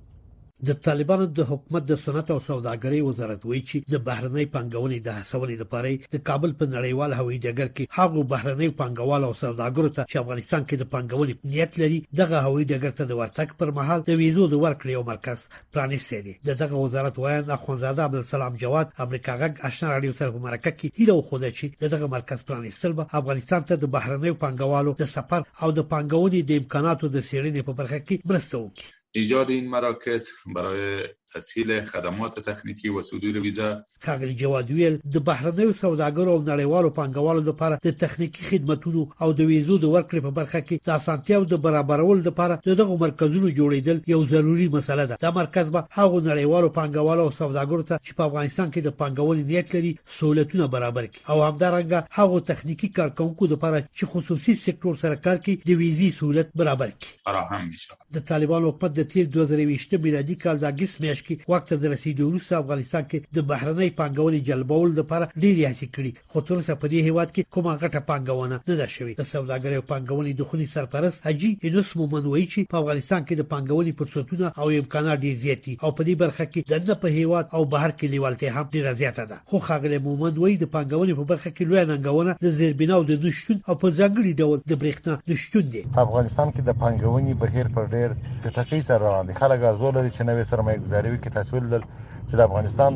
د 0.67 0.71
طالبانو 0.87 1.25
د 1.37 1.39
حکومت 1.51 1.83
د 1.87 1.93
صنعت 2.03 2.27
او 2.33 2.39
سوداګرۍ 2.49 2.99
وزارت 3.09 3.41
وایي 3.45 3.61
چې 3.69 3.77
د 3.93 3.95
بهرنۍ 4.07 4.45
پنګونې 4.55 4.97
د 5.01 5.09
هڅونې 5.19 5.55
لپاره 5.63 5.89
د 6.13 6.15
کابل 6.27 6.51
په 6.59 6.65
نړیوال 6.75 7.11
هوایي 7.19 7.39
ډګر 7.45 7.69
کې 7.75 7.83
هغه 7.97 8.19
بهرنۍ 8.33 8.69
پنګوال 8.81 9.21
او 9.27 9.33
سوداګرو 9.43 9.93
ته 9.95 10.01
چې 10.09 10.15
افغانستان 10.23 10.61
کې 10.67 10.75
د 10.77 10.83
پنګونې 10.93 11.33
نیت 11.51 11.71
لري 11.81 11.99
دغه 12.21 12.37
هوایي 12.45 12.65
ډګر 12.71 12.91
ته 12.99 13.03
د 13.07 13.13
ورتګ 13.19 13.49
پر 13.59 13.69
مهال 13.77 13.99
د 14.03 14.11
ویزو 14.21 14.43
د 14.49 14.55
ورکړې 14.65 14.93
او 14.97 15.03
مرکز 15.13 15.39
پرانیستي 15.73 16.19
دي 16.25 16.33
دغه 16.61 16.75
وزارت 16.85 17.15
وایي 17.19 17.39
اخوندزاده 17.57 18.01
عبدالسلام 18.07 18.53
جواد 18.63 18.87
امریکا 19.05 19.33
غږ 19.41 19.53
آشنا 19.69 19.87
راډیو 19.95 20.13
سره 20.19 20.29
په 20.35 20.39
مرکه 20.47 20.71
کې 20.79 20.87
هیله 20.99 21.15
خوده 21.29 21.49
چې 21.57 21.65
دغه 21.93 22.05
مرکز 22.17 22.39
پرانیستل 22.49 22.91
به 22.97 23.05
افغانستان 23.19 23.61
ته 23.69 23.73
د 23.77 23.85
بهرنۍ 23.95 24.31
پنګوالو 24.43 24.91
د 25.03 25.05
سفر 25.17 25.41
او 25.63 25.69
د 25.77 25.81
پنګونې 25.93 26.39
د 26.47 26.51
امکاناتو 26.61 27.05
د 27.15 27.17
سیړنې 27.29 27.61
په 27.67 27.73
برخه 27.79 27.97
کې 28.07 28.15
مرسته 28.31 28.55
وکړي 28.63 28.89
ایجاد 29.11 29.49
این 29.49 29.69
مراکز 29.69 30.29
برای 30.55 31.03
تسهیل 31.35 31.81
خدمات 31.81 32.39
تخنیکی 32.49 32.89
و 32.89 33.01
صدور 33.01 33.37
ویزا 33.37 33.83
کاغلی 34.05 34.33
جواد 34.33 34.71
ویل 34.71 34.97
د 35.11 35.17
بهرنیو 35.23 35.73
سوداګرو 35.83 36.31
او 36.35 36.43
نړیوالو 36.53 36.89
پانګوالو 36.97 37.41
لپاره 37.49 37.75
د 37.85 37.91
تخنیکی 38.03 38.41
خدماتو 38.51 39.07
او 39.23 39.33
د 39.33 39.39
ویزو 39.41 39.77
د 39.77 39.83
ورکړې 39.85 40.21
په 40.25 40.31
برخه 40.39 40.61
کې 40.61 40.79
د 40.85 40.89
اسانتیاو 40.99 41.45
د 41.51 41.57
برابرولو 41.65 42.21
لپاره 42.29 42.59
دغه 42.79 42.97
مرکزونو 43.03 43.51
جوړیدل 43.57 44.01
یو 44.13 44.21
ضروری 44.33 44.67
مسله 44.77 45.05
ده 45.05 45.17
دا 45.25 45.31
مرکز 45.39 45.69
به 45.77 45.83
هغه 45.91 46.19
نړیوالو 46.19 46.75
پانګوالو 46.77 47.23
او 47.27 47.31
سوداګرو 47.41 47.87
ته 47.89 47.99
چې 48.05 48.11
په 48.19 48.23
افغانستان 48.29 48.71
کې 48.71 48.79
د 48.83 48.89
پانګوالۍ 48.99 49.43
نیت 49.51 49.75
لري 49.75 49.93
سہولتونه 50.19 50.67
برابر 50.77 51.07
کړي 51.07 51.29
او 51.29 51.43
همدارنګه 51.49 51.99
هغه 52.19 52.39
تخنیکی 52.51 52.89
کارکونکو 53.01 53.45
لپاره 53.55 53.85
چې 53.97 54.05
خصوصي 54.05 54.53
سکتور 54.63 54.95
سره 55.03 55.15
کار 55.27 55.37
کوي 55.45 55.55
د 55.65 55.71
ویزې 55.83 56.19
سہولت 56.19 56.55
برابر 56.63 56.89
کړي 56.89 57.11
فراهم 57.31 57.69
نشه 57.75 57.93
د 58.15 58.19
طالبانو 58.33 58.71
په 58.71 58.87
د 58.87 59.03
تیر 59.15 59.29
2020 59.39 59.99
میلادي 60.07 60.35
کال 60.47 60.57
د 60.65 60.71
اگست 60.73 61.01
میاشتې 61.01 61.18
میاشت 61.19 61.25
کې 61.25 61.45
وخت 61.51 61.71
د 61.83 61.93
رسیدو 61.93 62.27
وروسته 62.29 62.55
افغانستان 62.57 63.03
کې 63.09 63.17
د 63.35 63.39
بهرنۍ 63.49 63.89
پانګونې 63.99 64.39
جلبول 64.49 64.91
لپاره 64.99 65.27
ډېری 65.43 65.63
هڅې 65.69 65.87
کړې 65.95 66.11
خو 66.31 66.39
تر 66.47 66.53
اوسه 66.57 66.75
په 66.81 66.87
دې 66.91 66.99
هیواد 67.07 67.29
کې 67.35 67.47
کومه 67.53 67.71
غټه 67.81 68.01
پانګونه 68.09 68.55
نه 68.67 68.75
ده 68.79 68.87
شوې 68.95 69.13
د 69.21 69.23
سوداګرۍ 69.33 69.75
او 69.79 69.85
پانګونې 69.91 70.31
د 70.35 70.41
خوني 70.49 70.67
سرپرست 70.75 71.27
حجي 71.27 71.49
یونس 71.67 71.91
مومن 71.99 72.23
وایي 72.31 72.45
چې 72.53 72.59
په 72.71 72.75
افغانستان 72.81 73.21
کې 73.27 73.33
د 73.37 73.43
پانګونې 73.51 73.91
فرصتونه 73.99 74.45
او 74.61 74.67
امکانات 74.81 75.17
ډېر 75.25 75.35
زیات 75.43 75.59
دي 75.65 75.73
او 75.83 75.89
په 75.97 76.01
دې 76.07 76.15
برخه 76.23 76.43
کې 76.51 76.59
د 76.89 76.91
په 77.01 77.07
هیواد 77.19 77.45
او 77.55 77.61
بهر 77.73 77.91
کې 77.97 78.05
لیوالته 78.13 78.45
هم 78.55 78.65
ډېر 78.75 78.85
زیاته 79.01 79.23
ده 79.31 79.37
خو 79.49 79.57
خاغلی 79.67 79.97
مومن 80.07 80.33
وایي 80.41 80.57
د 80.59 80.65
پانګونې 80.75 81.13
په 81.19 81.23
برخه 81.31 81.49
کې 81.55 81.63
لوی 81.69 81.83
ننګونه 81.91 82.31
د 82.45 82.47
زیربناو 82.59 83.01
د 83.09 83.11
نشټون 83.25 83.57
او 83.69 83.73
په 83.81 83.87
ځنګړي 83.99 84.31
ډول 84.41 84.57
د 84.71 84.73
برېښنا 84.81 85.13
نشټون 85.31 85.63
دي 85.73 85.81
په 85.95 85.99
افغانستان 86.07 86.47
کې 86.53 86.61
د 86.69 86.71
پانګونې 86.81 87.31
بهیر 87.43 87.67
پر 87.75 87.83
ډېر 87.95 88.09
په 88.43 88.49
ټکۍ 88.55 88.81
سره 88.87 89.01
روان 89.07 89.23
دي 89.27 89.33
خلک 89.41 89.59
ارزو 89.69 89.89
لري 89.97 90.09
چې 90.15 90.21
نوې 90.29 90.43
سرمایه 90.51 90.81
ګذاري 90.83 91.09
وکړي 91.11 91.31
تاسو 91.37 91.51
ولیدل 91.55 91.83
چې 92.31 92.35
د 92.39 92.41
افغانستان 92.49 92.91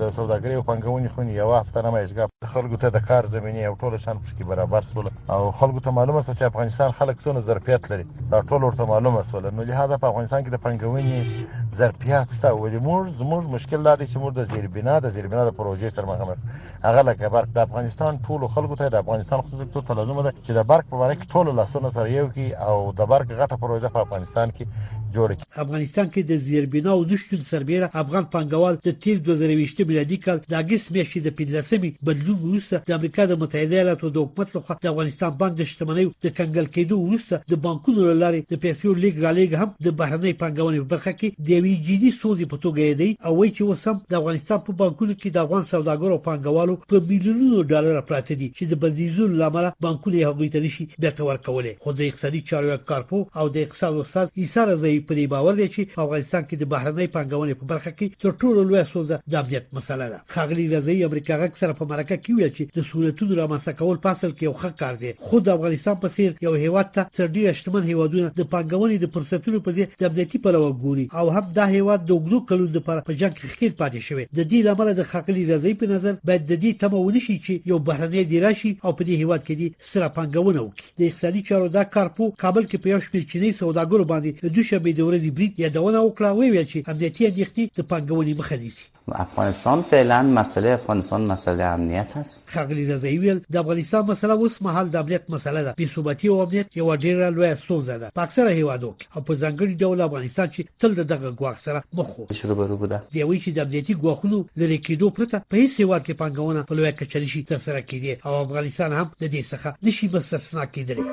د 0.00 0.02
سوداګرۍ 0.18 0.54
او 0.58 0.62
پنګونې 0.68 1.08
خونې 1.14 1.32
یو 1.40 1.48
هفته 1.60 1.78
نمایشګاه 1.88 2.28
خلکو 2.52 2.76
ته 2.82 2.86
د 2.94 2.98
کار 3.08 3.22
زمینه 3.34 3.60
او 3.68 3.74
ټول 3.82 3.92
شان 4.04 4.16
پښ 4.22 4.30
کې 4.36 4.44
برابر 4.50 4.82
سول 4.92 5.06
او 5.34 5.42
خلکو 5.58 5.80
ته 5.86 5.90
معلومه 5.98 6.20
شو 6.28 6.32
چې 6.38 6.42
افغانستان 6.48 6.90
خلک 7.00 7.16
څونه 7.24 7.40
ظرفیت 7.48 7.82
لري 7.90 8.06
دا 8.30 8.38
ټول 8.48 8.60
ورته 8.64 8.82
معلومه 8.92 9.20
سول 9.32 9.48
نو 9.58 9.66
لهدا 9.70 9.96
په 10.04 10.08
افغانستان 10.12 10.40
کې 10.44 10.50
د 10.54 10.62
پنګونې 10.64 11.76
ظرفیت 11.80 12.26
شته 12.38 12.48
ولې 12.60 12.78
موږ 12.88 13.02
زموږ 13.20 13.42
مشکل 13.56 13.80
دا 13.88 13.94
دی 13.98 14.06
چې 14.12 14.16
موږ 14.24 14.32
د 14.40 14.48
زیربنا 14.54 14.94
د 15.00 15.12
زیربنا 15.18 15.42
د 15.46 15.52
پروژې 15.60 15.92
سره 15.96 16.08
مخ 16.10 16.48
هغه 16.86 17.02
لکه 17.10 17.28
برق 17.36 17.50
د 17.54 17.60
افغانستان 17.68 18.12
ټول 18.28 18.40
خلکو 18.56 18.78
ته 18.82 18.88
د 18.94 18.98
افغانستان 19.04 19.42
خصوصي 19.42 19.66
ټول 19.76 19.84
لازم 20.00 20.22
ده 20.28 20.32
چې 20.44 20.50
د 20.58 20.60
برق 20.72 20.86
په 20.92 21.02
اړه 21.04 21.30
ټول 21.36 21.46
لاسونه 21.60 21.92
سره 21.98 22.06
یو 22.16 22.28
کی 22.38 22.46
او 22.68 22.76
د 22.98 23.02
برق 23.14 23.28
غټه 23.42 23.56
پروژه 23.66 23.88
په 23.94 24.02
افغانستان 24.08 24.48
کې 24.56 24.64
جوړ 25.14 25.28
کړي 25.34 25.48
افغانستان 25.64 26.08
کې 26.12 26.22
د 26.30 26.36
زیربنا 26.48 26.90
او 26.96 27.04
نشټون 27.10 27.40
سربېره 27.52 27.88
افغان 28.02 28.24
پنګوال 28.34 28.74
د 28.86 28.90
تیر 29.04 29.16
2020 29.28 29.84
میلادي 29.90 30.16
کال 30.26 30.38
د 30.50 30.54
اگست 30.62 30.86
میاشتې 30.94 31.24
د 31.26 31.36
15مې 31.40 31.90
بدلون 32.08 32.38
وروسته 32.44 32.82
د 32.90 32.96
امریکا 32.98 33.26
د 33.30 33.40
متحده 33.42 33.76
ایالاتو 33.78 34.10
د 34.16 34.26
حکومت 34.26 34.54
لخوا 34.56 34.76
د 34.84 34.90
افغانستان 34.92 35.30
بانک 35.42 35.56
د 35.60 35.70
شتمنۍ 35.72 36.06
د 36.26 36.36
کنګل 36.40 36.66
کېدو 36.76 36.94
وروسته 37.06 37.42
د 37.54 37.60
بانکونو 37.66 38.06
لارې 38.22 38.40
د 38.54 38.62
پیسو 38.66 38.94
لیک 39.04 39.16
غالېګ 39.24 39.50
هم 39.62 39.68
د 39.86 39.96
بهرنۍ 40.02 40.32
پنګونې 40.42 40.80
په 40.82 40.88
برخه 40.94 41.12
کې 41.20 41.48
د 41.50 41.66
وی 41.66 41.74
جدي 41.90 42.10
سوزي 42.20 42.48
په 42.54 42.62
توګه 42.64 43.00
دی 43.02 43.10
او 43.26 43.32
وایي 43.38 43.52
چې 43.52 43.70
وسم 43.72 44.00
د 44.14 44.20
افغانستان 44.20 44.64
په 44.68 44.78
بانکونو 44.82 45.12
کې 45.14 45.36
د 45.36 45.46
افغان 45.46 45.64
سوداګرو 45.72 46.14
او 46.16 46.22
پنګوالو 46.28 46.80
په 46.94 47.04
میلیونونو 47.10 47.62
ډالر 47.72 48.00
پراته 48.12 48.36
دي 48.42 48.48
چې 48.56 48.72
د 48.72 48.80
بندیزونو 48.84 49.38
لامل 49.42 49.68
بانکونه 49.86 50.24
هغوی 50.30 50.48
ته 50.56 50.64
نشي 50.68 50.84
بیرته 50.98 51.24
ورکولې 51.24 51.84
خو 51.84 51.92
د 52.02 52.08
اقتصادي 52.10 52.40
چارو 52.52 52.78
کارپو 52.92 53.22
او 53.42 53.48
د 53.58 53.64
اقتصاد 53.66 54.00
استاد 54.04 54.32
ایثار 54.44 54.74
زئی 54.84 54.99
دوی 55.00 55.06
په 55.08 55.14
دې 55.18 55.26
باور 55.32 55.54
دي 55.58 55.66
چې 55.74 55.82
افغانستان 56.04 56.42
کې 56.48 56.56
د 56.58 56.64
بهرنۍ 56.72 57.06
پانګونې 57.16 57.54
په 57.60 57.64
برخه 57.72 57.92
کې 57.98 58.06
تر 58.22 58.32
ټولو 58.40 58.60
لوی 58.70 58.82
سوزه 58.92 59.16
د 59.30 59.34
امنیت 59.40 59.66
مسله 59.78 60.06
ده 60.12 60.18
خغلی 60.36 60.64
رضی 60.76 60.96
امریکا 61.08 61.34
غک 61.42 61.54
سره 61.62 61.72
په 61.80 61.84
مرکه 61.92 62.16
کې 62.22 62.32
ویل 62.34 62.52
چې 62.56 62.64
د 62.76 62.80
صورتونو 62.90 63.38
رامنځته 63.40 63.72
کول 63.80 63.98
پاسل 64.06 64.30
کې 64.34 64.42
یو 64.48 64.56
ښه 64.62 64.70
کار 64.80 64.94
دی 65.04 65.12
خو 65.28 65.36
د 65.40 65.48
افغانستان 65.56 65.96
په 66.02 66.08
څیر 66.14 66.30
یو 66.46 66.54
هیواد 66.64 66.88
ته 66.98 67.02
تر 67.18 67.28
ډیره 67.36 67.56
شتمن 67.60 67.84
هیوادونه 67.90 68.26
د 68.40 68.42
پانګونې 68.54 68.96
د 69.00 69.06
فرصتونو 69.16 69.58
په 69.64 69.70
ځای 69.76 69.86
د 70.00 70.02
امنیتي 70.10 70.38
پلوه 70.44 70.72
ګوري 70.84 71.06
او 71.22 71.26
هم 71.38 71.46
دا 71.60 71.66
هیواد 71.76 72.00
د 72.04 72.10
وګړو 72.14 72.38
کلو 72.50 72.64
د 72.66 72.76
لپاره 72.80 73.06
په 73.08 73.16
جنگ 73.22 73.32
کې 73.38 73.52
خیر 73.62 73.72
پاتې 73.80 74.00
شوی 74.10 74.24
د 74.38 74.40
دې 74.50 74.58
لامل 74.70 74.88
د 74.96 75.02
خغلی 75.14 75.44
رضی 75.52 75.74
په 75.80 75.86
نظر 75.94 76.14
باید 76.32 76.42
د 76.50 76.54
دې 76.64 76.70
تمه 76.84 76.98
ونشي 77.06 77.36
چې 77.46 77.52
یو 77.74 77.78
بهرنی 77.90 78.24
دی 78.34 78.38
راشي 78.46 78.72
او 78.84 78.90
په 78.96 79.02
دې 79.08 79.14
هیواد 79.24 79.40
کې 79.44 79.54
دي 79.60 79.68
سره 79.92 80.12
پانګونه 80.18 80.60
وکړي 80.62 80.86
د 80.98 81.00
اقتصادي 81.10 81.42
چارو 81.50 81.72
دا 81.78 81.84
کار 81.96 82.08
په 82.20 82.32
کابل 82.46 82.64
کې 82.70 82.76
په 82.84 82.88
یو 82.94 83.00
شپږ 83.06 83.22
چینی 83.34 83.50
سوداګرو 83.60 84.10
باندې 84.12 84.30
د 84.44 84.48
دوشنبه 84.58 84.89
شبې 84.90 84.98
د 84.98 85.00
ورځې 85.08 85.30
بریټ 85.36 85.54
یادونه 85.64 85.98
وکړه 86.02 86.28
وی 86.38 86.48
ویل 86.50 86.68
چې 86.72 86.78
امنیتي 86.92 87.22
اندېښنې 87.26 87.64
د 87.78 87.80
پنګونې 87.90 88.32
مخه 88.40 88.56
نیسي 88.62 88.86
افغانستان 89.24 89.78
فعلا 89.90 90.18
مسئله 90.22 90.70
افغانستان 90.78 91.20
مسئله 91.30 91.64
امنیت 91.76 92.10
است 92.22 92.34
خغلی 92.54 92.84
رضایی 92.92 93.18
ویل 93.22 93.38
د 93.54 93.56
افغانستان 93.62 94.02
مسله 94.10 94.32
اوس 94.40 94.54
مهال 94.66 94.86
د 94.90 94.96
امنیت 95.02 95.24
مسله 95.34 95.60
ده 95.68 95.72
بیثباتی 95.80 96.26
او 96.32 96.38
امنیت 96.42 96.68
یو 96.80 96.88
ډیره 96.96 97.24
لوی 97.36 97.50
ستونزه 97.64 97.96
ده 98.02 98.08
په 98.18 98.22
اکثره 98.26 98.50
هیوادو 98.60 98.90
او 99.14 99.20
په 99.28 99.34
ځنګړي 99.42 99.74
ډول 99.82 99.98
افغانستان 100.00 100.46
چې 100.54 100.60
تل 100.80 100.90
دغه 101.12 101.28
ګواښ 101.40 101.56
سره 101.66 101.78
مخ 102.00 102.10
وو 102.18 102.26
شروع 102.42 102.54
برو 102.62 102.76
بوده 102.82 102.98
دی 103.14 103.22
وی 103.22 103.38
چې 103.40 103.50
د 103.52 103.58
امنیتي 103.66 103.94
ګواښونو 104.02 104.38
لري 104.62 104.78
کېدو 104.88 105.06
پرته 105.20 105.36
په 105.52 105.56
هیڅ 105.62 105.72
هیواد 105.82 106.02
کې 106.06 106.14
پنګونه 106.24 106.60
په 106.68 106.74
لوی 106.80 106.92
کچلي 106.98 107.26
شي 107.36 107.42
تر 107.52 107.56
سره 107.66 107.80
کیدی 107.88 108.14
او 108.26 108.32
افغانستان 108.44 108.90
هم 108.98 109.08
د 109.22 109.24
دې 109.32 109.42
څخه 109.54 109.68
نشي 109.88 110.06
مستثنا 110.14 110.64
کیدلی 110.76 111.04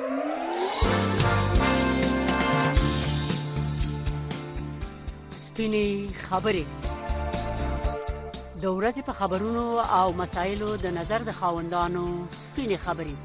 سپینې 5.59 6.13
خبرې 6.27 6.63
د 8.63 8.65
ورځې 8.77 9.01
په 9.07 9.13
خبرونو 9.19 9.63
او 9.99 10.07
مسایلو 10.21 10.67
د 10.83 10.87
نظر 10.97 11.19
د 11.29 11.31
خاوندانو 11.39 12.03
سپینې 12.41 12.77
خبرې 12.85 13.15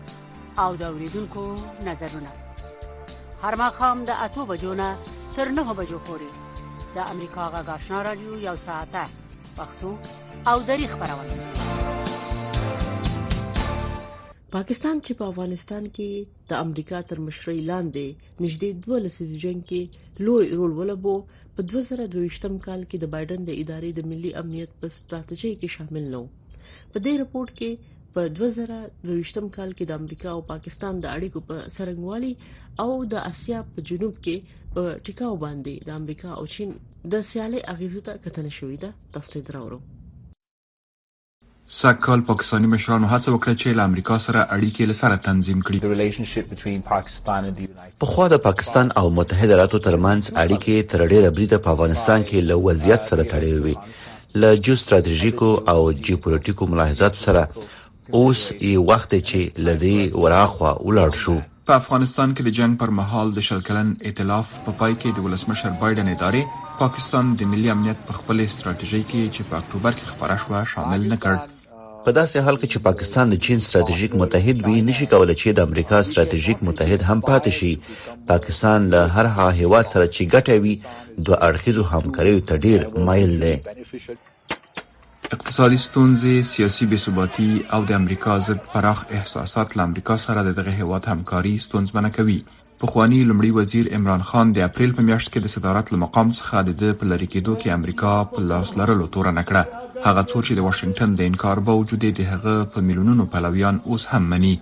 او 0.63 0.71
د 0.81 0.83
اوریدونکو 0.91 1.45
نظرونه 1.89 2.31
هر 3.43 3.55
مخام 3.65 3.99
د 4.09 4.11
اتو 4.27 4.43
بجونه 4.53 4.87
تر 5.37 5.49
نه 5.59 5.75
بجو 5.83 5.99
پورې 6.07 6.31
د 6.95 7.11
امریکا 7.15 7.43
غا 7.57 7.61
غاښنا 7.69 7.99
رادیو 8.09 8.41
یو 8.49 8.57
ساعته 8.65 9.05
پښتو 9.59 9.91
او 10.51 10.57
دری 10.69 10.87
خبرونه 10.95 11.35
پاکستان 14.57 14.97
چې 15.05 15.13
په 15.19 15.25
افغانستان 15.33 15.85
کې 15.97 16.11
د 16.51 16.65
امریکا 16.65 16.99
تر 17.13 17.19
مشرۍ 17.27 17.61
لاندې 17.71 18.35
نږدې 18.43 18.69
12 18.89 19.17
سیزن 19.21 19.63
کې 19.69 19.81
لوی 20.27 20.49
رول 20.59 20.73
ولوبو 20.81 21.15
په 21.57 21.61
2022م 21.71 22.55
کال 22.67 22.81
کې 22.89 22.97
د 23.01 23.05
بایدن 23.15 23.41
د 23.49 23.59
ادارې 23.63 23.91
د 23.99 24.07
ملي 24.13 24.31
امنیت 24.43 24.71
په 24.85 24.97
ستراتیژي 24.99 25.51
کې 25.61 25.69
شامل 25.75 26.05
نو 26.15 26.21
په 26.93 26.99
دې 27.07 27.13
رپورت 27.23 27.53
کې 27.59 27.71
په 28.15 28.21
2022م 28.39 29.47
کال 29.57 29.71
کې 29.77 29.85
د 29.91 30.01
امریکا 30.01 30.29
او 30.35 30.41
پاکستان 30.53 30.95
د 31.07 31.15
اړیکو 31.17 31.39
په 31.49 31.57
سرنګوالي 31.79 32.33
او 32.85 32.91
د 33.15 33.31
اسیا 33.33 33.59
په 33.77 33.89
جنوب 33.93 34.15
کې 34.27 34.37
په 34.77 34.81
ټیکاو 35.09 35.35
باندې 35.47 35.75
د 35.91 35.97
امریکا 36.01 36.31
او 36.39 36.45
چین 36.59 36.71
د 37.15 37.25
سیالي 37.33 37.61
اغیزو 37.75 38.01
ته 38.11 38.29
کتنه 38.29 38.51
شوې 38.61 38.77
ده 38.87 38.91
تفصیل 39.19 39.43
دراورو 39.49 39.79
سږ 41.81 41.97
کال 42.05 42.21
پاکستاني 42.29 42.69
مشرانو 42.73 43.07
هڅه 43.13 43.33
وکړه 43.35 43.55
چې 43.61 43.69
له 43.77 43.85
امریکا 43.91 44.17
سره 44.23 44.41
اړیکې 44.57 44.89
له 44.89 44.95
سره 44.97 45.19
تنظیم 45.27 45.61
کړي 45.69 46.81
په 48.03 48.09
خو 48.11 48.27
د 48.33 48.41
پاکستان 48.47 48.91
او 49.03 49.05
متحده 49.19 49.53
ایالاتو 49.55 49.79
ترمنځ 49.87 50.29
اړیکې 50.43 50.89
تر 50.91 51.01
ډیره 51.13 51.31
بریده 51.39 51.59
په 51.67 51.73
افغانستان 51.77 52.27
کې 52.29 52.51
له 52.51 52.57
وضعیت 52.67 53.07
سره 53.11 53.25
تړلې 53.31 53.61
وي 53.69 53.77
له 54.45 54.51
جیو 54.67 54.77
ستراتیژیکو 54.83 55.49
او 55.75 55.79
جیوپولیټیکو 55.93 56.69
ملاحظات 56.75 57.17
سره 57.23 57.43
اوس 57.63 58.43
یې 58.57 58.85
وخت 58.93 59.17
چې 59.23 59.65
لدی 59.71 59.95
وراخوا 60.25 60.75
ولاړ 60.81 61.23
شو 61.25 61.37
په 61.71 61.77
افغانستان 61.85 62.29
کې 62.37 62.43
د 62.49 62.51
جنگ 62.61 62.73
پر 62.85 62.95
مهال 63.01 63.33
د 63.41 63.47
شلکلن 63.51 63.95
ائتلاف 64.11 64.53
په 64.67 64.73
پا 64.75 64.75
پای 64.83 64.95
کې 64.99 65.19
د 65.21 65.25
ولسمشر 65.31 65.73
بایدن 65.87 66.13
ادارې 66.13 66.77
پاکستان 66.85 67.33
د 67.45 67.51
ملي 67.55 67.75
امنیت 67.77 68.05
په 68.11 68.19
خپل 68.21 68.47
ستراتیژي 68.59 69.03
کې 69.03 69.35
چې 69.35 69.43
په 69.55 69.61
اکتوبر 69.65 69.99
کې 69.99 70.05
خبره 70.13 70.45
شوه 70.47 70.63
شامل 70.75 71.03
نه 71.15 71.19
کړ 71.25 71.52
په 72.05 72.11
داسې 72.19 72.43
حال 72.45 72.57
کې 72.61 72.67
چې 72.73 72.81
پاکستان 72.85 73.27
د 73.33 73.35
چین 73.47 73.59
ستراتیژیک 73.65 74.13
متحد 74.21 74.63
وي 74.69 74.79
نشي 74.89 75.07
کولای 75.13 75.35
چې 75.41 75.57
د 75.59 75.67
امریکا 75.73 75.99
ستراتیژیک 76.09 76.63
متحد 76.69 77.03
هم 77.11 77.19
پاتې 77.27 77.51
شي 77.59 77.75
پاکستان 78.31 78.89
له 78.95 79.03
هر 79.17 79.29
هغه 79.37 79.59
هیواد 79.59 79.87
سره 79.93 80.07
چې 80.09 80.33
ګټه 80.33 80.57
وي 80.65 80.75
دوه 81.29 81.37
اړخیزو 81.49 81.85
همکاریو 81.93 82.41
ته 82.49 82.57
ډیر 82.65 82.81
مایل 83.09 83.35
دی 83.43 83.53
اقتصادي 85.35 85.79
ستونزې، 85.83 86.33
سیاسي 86.55 86.87
بېثباتي 86.95 87.53
او 87.77 87.81
د 87.91 87.95
امریکا 87.99 88.35
ضد 88.49 88.65
پراخ 88.73 89.03
احساسات 89.19 89.77
له 89.77 89.83
امریکا 89.91 90.17
سره 90.25 90.41
دغه 90.53 90.75
هیواد 90.81 91.03
همکاري 91.13 91.55
ستونزمنه 91.67 92.11
کوي. 92.19 92.39
پخوانی 92.85 93.21
لمړي 93.31 93.51
وزیر 93.59 93.85
عمران 93.99 94.23
خان 94.33 94.47
د 94.55 94.59
اپریل 94.69 94.91
په 94.99 95.03
میاشت 95.11 95.29
کې 95.31 95.39
د 95.45 95.47
صدارت 95.55 95.87
لمقام 95.95 96.29
څخه 96.33 96.55
د 96.83 96.85
پلرکېدو 96.85 97.55
کې 97.63 97.79
امریکا 97.79 98.11
په 98.35 98.41
لاس 98.53 98.69
لرلو 98.83 99.05
تور 99.17 99.29
نه 99.39 99.45
کړه. 99.53 99.65
هغه 100.05 100.23
څو 100.31 100.41
چې 100.47 100.57
د 100.59 100.61
واشنگټن 100.67 101.11
د 101.19 101.21
انکار 101.33 101.59
باوجود 101.67 102.05
د 102.19 102.23
هغه 102.31 102.55
په 102.77 102.83
میلیونونو 102.91 103.25
پلویان 103.35 103.77
اوس 103.93 104.03
هم 104.13 104.23
مني 104.35 104.55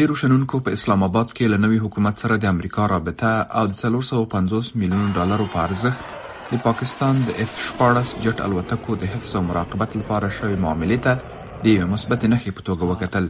ډیرو 0.00 0.18
شنونکو 0.24 0.60
په 0.66 0.78
اسلام 0.80 1.06
آباد 1.10 1.32
کې 1.36 1.54
له 1.54 1.62
نوي 1.66 1.78
حکومت 1.86 2.24
سره 2.26 2.40
د 2.46 2.52
امریکا 2.56 2.90
رابطه 2.94 3.32
او 3.60 3.64
د 3.74 3.80
350 3.84 4.72
میلیون 4.84 5.06
ډالرو 5.20 5.48
په 5.54 5.66
ارزښت 5.68 6.20
د 6.54 6.64
پاکستان 6.68 7.22
د 7.30 7.38
اف 7.46 7.54
14 7.70 8.12
جټ 8.26 8.44
الوتکو 8.48 8.98
د 9.04 9.14
حفظ 9.16 9.36
او 9.40 9.44
مراقبت 9.52 9.96
لپاره 10.02 10.32
شوی 10.40 10.60
معاملې 10.66 11.08
ته 11.08 11.33
د 11.64 11.72
یو 11.80 11.84
مثبت 11.90 12.24
نښې 12.30 12.52
په 12.56 12.62
توګه 12.68 12.86
وکتل 12.92 13.26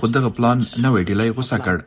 خو 0.00 0.08
دغه 0.16 0.28
پلان 0.34 0.58
نوې 0.82 1.00
ډیلې 1.08 1.26
غوسه 1.36 1.56
کړ 1.64 1.80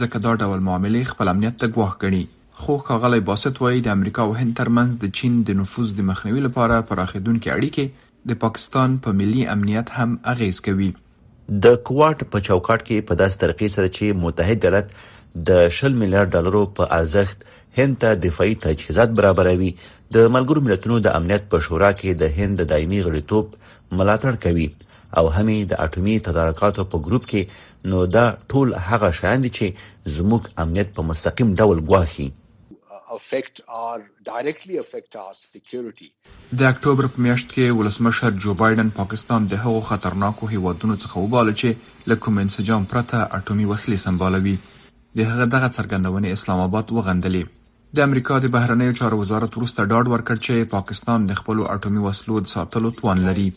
ځکه 0.00 0.16
دا 0.24 0.30
ډول 0.44 0.62
معاملې 0.68 1.02
خپل 1.10 1.28
امنیت 1.32 1.56
ته 1.60 1.66
ګواښ 1.76 1.92
ګڼي 2.02 2.22
خو 2.62 2.74
کاغلی 2.88 3.22
باسط 3.28 3.58
وایي 3.64 3.82
د 3.86 3.92
امریکا 3.96 4.22
او 4.26 4.32
هند 4.40 4.56
ترمنځ 4.60 4.90
د 5.04 5.12
چین 5.18 5.36
د 5.50 5.58
نفوذ 5.60 5.88
د 5.98 6.08
مخنیوي 6.10 6.40
لپاره 6.46 6.78
پراخیدونکې 6.88 7.50
اړیکې 7.56 7.84
د 8.30 8.40
پاکستان 8.44 8.96
په 9.04 9.18
ملي 9.20 9.44
امنیت 9.54 9.92
هم 9.98 10.16
اغیز 10.32 10.60
کوي 10.68 10.88
د 11.66 11.76
کوارټ 11.90 12.26
په 12.32 12.44
چوکاټ 12.48 12.80
کې 12.88 13.06
په 13.10 13.18
داس 13.22 13.38
ترقی 13.42 13.68
سره 13.76 13.90
چې 13.98 14.20
متحد 14.24 14.66
ایالات 14.70 14.90
د 15.50 15.60
60 15.78 15.96
میلیارډ 16.00 16.32
ډالرو 16.38 16.64
په 16.80 16.96
ارزښت 16.96 17.46
هند 17.80 18.00
ته 18.06 18.18
دفاعي 18.26 18.56
تجهیزات 18.66 19.14
برابروي 19.22 19.70
د 20.18 20.34
ملګرو 20.38 20.64
ملتونو 20.70 20.98
د 21.08 21.20
امنیت 21.20 21.46
په 21.54 21.66
شورا 21.68 21.92
کې 22.02 22.20
د 22.24 22.36
هند 22.40 22.60
د 22.64 22.68
دایمي 22.74 23.04
غړیتوب 23.10 23.54
ملاتړ 24.00 24.42
کوي 24.46 24.68
او 25.18 25.26
همي 25.36 25.58
د 25.70 25.72
اټومي 25.86 26.14
تدارکاتو 26.26 26.82
په 26.92 26.96
ګروپ 27.06 27.24
کې 27.30 27.42
نو 27.90 27.98
دا 28.16 28.24
ټول 28.50 28.68
هغه 28.88 29.08
شیان 29.18 29.38
دي 29.44 29.50
چې 29.58 29.66
زموږ 30.16 30.42
امنیت 30.64 30.88
په 30.96 31.02
مستقیم 31.10 31.48
ډول 31.60 31.78
ګواخي 31.90 32.28
affect 33.16 33.58
our 33.80 33.98
directly 34.30 34.74
affect 34.84 35.12
our 35.24 35.34
security 35.42 36.08
د 36.60 36.68
اکتوبر 36.72 37.06
په 37.14 37.24
میاشت 37.26 37.48
کې 37.54 37.76
ولسمشر 37.78 38.34
جو 38.46 38.54
بایدن 38.62 38.90
پاکستان 39.00 39.46
د 39.52 39.62
هغو 39.66 39.80
خطرناکو 39.90 40.50
هیوادونو 40.54 40.96
څخه 41.02 41.26
وباله 41.26 41.52
چې 41.60 42.10
لکه 42.14 42.34
منسجام 42.38 42.88
پرته 42.94 43.22
اټومي 43.38 43.68
وسلې 43.68 44.02
سمبالوي 44.06 44.54
د 44.64 45.30
هغه 45.30 45.46
دغه 45.56 45.68
څرګندونې 45.76 46.38
اسلام 46.38 46.64
آباد 46.68 46.94
وغندلې 46.98 47.44
د 47.94 47.98
امریکا 48.08 48.34
د 48.40 48.46
بهرنیو 48.54 48.96
چارو 48.98 49.16
وزارت 49.22 49.50
وروسته 49.56 49.80
ډاډ 49.90 50.06
ورکړ 50.14 50.36
چې 50.46 50.70
پاکستان 50.76 51.20
د 51.26 51.32
خپل 51.40 51.56
اټومي 51.74 52.00
وسلو 52.06 52.34
د 52.40 52.46
ساتلو 52.56 52.88
توان 52.98 53.18
لري 53.28 53.48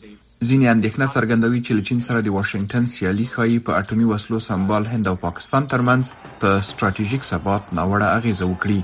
ځینې 0.47 0.65
اندېښنه 0.75 1.05
څرګندوي 1.15 1.59
چې 1.65 1.85
چین 1.87 1.99
سره 2.07 2.19
د 2.21 2.29
واشنگټن 2.37 2.83
سیالي 2.93 3.25
خایي 3.33 3.57
په 3.65 3.71
اټومي 3.81 4.05
وسلو 4.11 4.37
سمبال 4.49 4.83
هند 4.93 5.05
او 5.11 5.15
پاکستان 5.27 5.63
ترمنځ 5.71 6.03
په 6.41 6.49
ستراتیژیک 6.69 7.23
ثبات 7.31 7.63
ناوړه 7.77 8.07
اغیزه 8.17 8.45
وکړي 8.51 8.79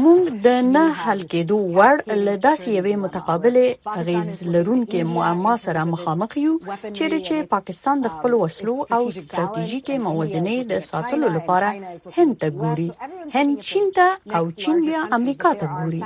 موږ 0.00 0.20
د 0.46 0.48
نه 0.74 0.82
حل 1.02 1.18
کېدو 1.32 1.56
وړ 1.76 1.96
له 2.26 2.34
داسې 2.46 2.68
یوې 2.78 2.94
متقابلې 3.04 3.66
اغیز 4.00 4.28
لرونکو 4.52 4.98
معما 5.16 5.54
سره 5.64 5.82
مخامخ 5.92 6.32
یو 6.46 6.54
چیرې 6.96 7.18
چې 7.26 7.36
پاکستان 7.54 7.96
د 8.04 8.14
خپل 8.14 8.32
وسلو 8.42 8.76
او 8.96 9.02
ستراتیژیکي 9.20 9.96
موازنې 10.06 10.56
د 10.72 10.80
ساتلو 10.90 11.26
لپاره 11.36 11.68
هند 12.16 12.32
ته 12.44 12.48
ګوري 12.60 12.88
هند 13.34 13.52
چین 13.68 13.86
ته 13.98 14.08
او 14.38 14.44
چین 14.62 14.76
بیا 14.86 15.00
امریکا 15.18 15.50
ته 15.64 15.68
ګوري 15.76 16.00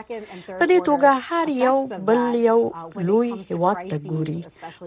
په 0.59 0.65
دې 0.71 0.79
توګه 0.89 1.11
هر 1.29 1.47
یو 1.61 1.77
بل 2.11 2.21
یو 2.49 2.59
لوی 3.09 3.33
هیواد 3.53 3.79
ته 3.93 3.99
ګوري 4.11 4.41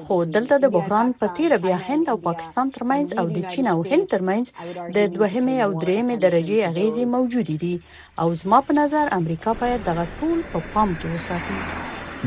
خو 0.10 0.20
دلته 0.36 0.56
د 0.66 0.76
بحران 0.76 1.14
په 1.24 1.28
تیر 1.40 1.58
بیا 1.68 1.78
هند 1.88 2.06
او 2.16 2.18
پاکستان 2.28 2.72
ترمنځ 2.76 3.10
او 3.20 3.26
د 3.38 3.48
چین 3.56 3.66
او 3.76 3.80
هند 3.94 4.06
ترمنځ 4.14 4.46
د 4.96 4.98
دوهمه 5.16 5.58
او 5.66 5.72
درېمه 5.82 6.16
درجه 6.28 6.58
اغیزې 6.70 7.04
موجود 7.16 7.50
دي 7.66 7.76
او 8.22 8.34
زما 8.42 8.58
په 8.68 8.74
نظر 8.82 9.10
امریکا 9.18 9.52
باید 9.60 9.84
دغه 9.90 10.04
ټول 10.22 10.40
په 10.54 10.60
پا 10.64 10.70
پام 10.74 10.90
کې 11.02 11.14
وساتي 11.16 11.60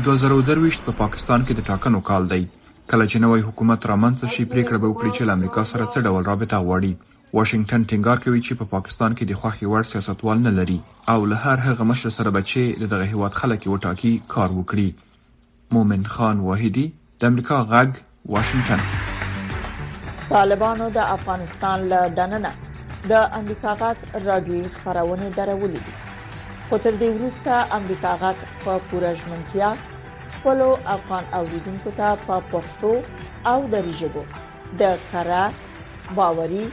2023 0.07 0.79
په 0.85 0.95
پاکستان 1.01 1.43
کې 1.45 1.59
د 1.59 1.65
ټاکنو 1.71 1.99
کال 2.07 2.25
دی 2.31 2.43
کله 2.45 3.05
چې 3.09 3.17
نوې 3.25 3.43
حکومت 3.49 3.85
رامنځته 3.91 4.31
شي 4.35 4.45
پریکړه 4.53 4.81
به 4.85 4.89
وکړي 4.93 5.11
چې 5.17 5.33
امریکا 5.39 5.65
سره 5.71 5.89
څه 5.93 6.07
ډول 6.07 6.25
رابطه 6.31 6.61
غواړي 6.67 7.11
واشنگټن 7.35 7.85
ټینګار 7.91 8.23
کوي 8.25 8.41
چې 8.47 8.59
په 8.61 8.69
پا 8.71 8.75
پاکستان 8.79 9.17
کې 9.19 9.29
د 9.29 9.39
خوخي 9.43 9.69
ور 9.73 9.87
سیاستوال 9.91 10.41
نه 10.47 10.55
لري 10.57 10.79
او 11.13 11.17
له 11.33 11.39
هر 11.45 11.63
هغه 11.67 11.87
مشر 11.91 12.15
سره 12.17 12.33
بچي 12.41 12.65
دغه 12.81 13.07
هیواد 13.13 13.39
خلک 13.43 13.69
وټاکي 13.73 14.13
کار 14.35 14.57
وکړي 14.57 15.77
مومن 15.77 16.09
خان 16.17 16.43
واحدی 16.49 16.87
د 17.25 17.33
امریکا 17.33 17.61
غږ 17.77 18.35
واشنگټن 18.35 20.29
طالبانو 20.37 20.91
د 20.99 21.09
افغانستان 21.19 21.89
له 21.95 22.03
دننه 22.21 22.55
د 23.11 23.13
امریکا 23.37 23.71
غاټ 23.79 23.99
رادیو 24.25 24.65
خبرونه 24.81 25.25
درولې 25.39 25.79
دي 25.87 25.93
خو 26.67 26.75
تر 26.85 26.93
دې 27.01 27.09
وروسته 27.17 27.53
امریکا 27.77 28.11
غاټ 28.21 28.39
په 28.65 28.73
پوره 28.91 29.09
ژمنتیا 29.21 29.69
خپل 30.35 30.57
افغان 30.95 31.23
اوریدونکو 31.39 31.89
ته 31.99 32.07
په 32.29 32.35
پښتو 32.53 32.93
او 33.51 33.57
دری 33.75 33.93
ژبه 34.03 34.23
د 34.83 35.03
کرا 35.09 35.41
باوري 36.21 36.63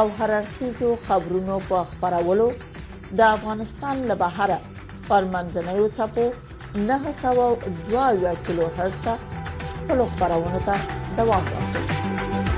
او 0.00 0.04
هررخیزو 0.20 0.90
خبرونو 1.10 1.56
په 1.72 1.78
خبرولو 1.98 2.48
د 2.62 3.20
افغانستان 3.36 3.96
له 4.12 4.20
بهره 4.24 4.58
پرمنځنوي 5.10 5.88
څپو 5.96 6.26
902 6.94 8.40
کیلو 8.48 8.66
هرتز 8.78 9.18
خپل 9.78 9.98
خبرونه 10.16 10.58
ته 10.70 10.76
دوام 11.22 11.44
ورکوي 11.54 12.53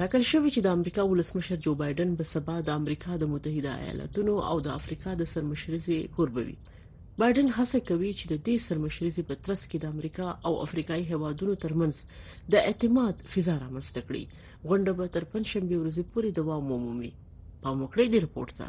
ټاکل 0.00 0.22
شوې 0.30 0.50
چې 0.52 0.60
د 0.64 0.68
امریکا 0.80 1.02
ولسمشر 1.08 1.58
جو 1.64 1.72
بایدن 1.78 2.12
به 2.18 2.26
سبا 2.28 2.52
د 2.66 2.76
امریکا 2.82 3.14
د 3.22 3.26
متحده 3.32 3.72
ایالاتونو 3.86 4.34
او 4.50 4.54
د 4.66 4.72
افریقا 4.80 5.14
د 5.22 5.26
سرمشرزي 5.32 5.96
قربوي 6.18 6.52
بایدن 7.22 7.48
هڅه 7.56 7.80
کوي 7.88 8.12
چې 8.20 8.30
د 8.30 8.36
دې 8.46 8.54
سرمشرزي 8.66 9.24
په 9.32 9.36
ترڅ 9.48 9.64
کې 9.70 9.82
د 9.82 9.90
امریکا 9.94 10.28
او 10.50 10.52
افریقای 10.62 11.02
هوادونو 11.10 11.56
ترمنځ 11.64 12.48
د 12.54 12.64
اعتماد 12.70 13.20
فضا 13.34 13.56
رامنځته 13.64 14.06
کړي 14.10 14.70
غونډه 14.70 14.92
به 15.00 15.12
تر 15.16 15.26
پنځشنبه 15.34 15.76
ورځې 15.80 16.14
پورې 16.14 16.38
دوام 16.40 16.70
ومومي 16.76 17.10
په 17.62 17.76
مخکړې 17.80 18.06
دی 18.14 18.22
رپورت 18.26 18.54
ده 18.60 18.68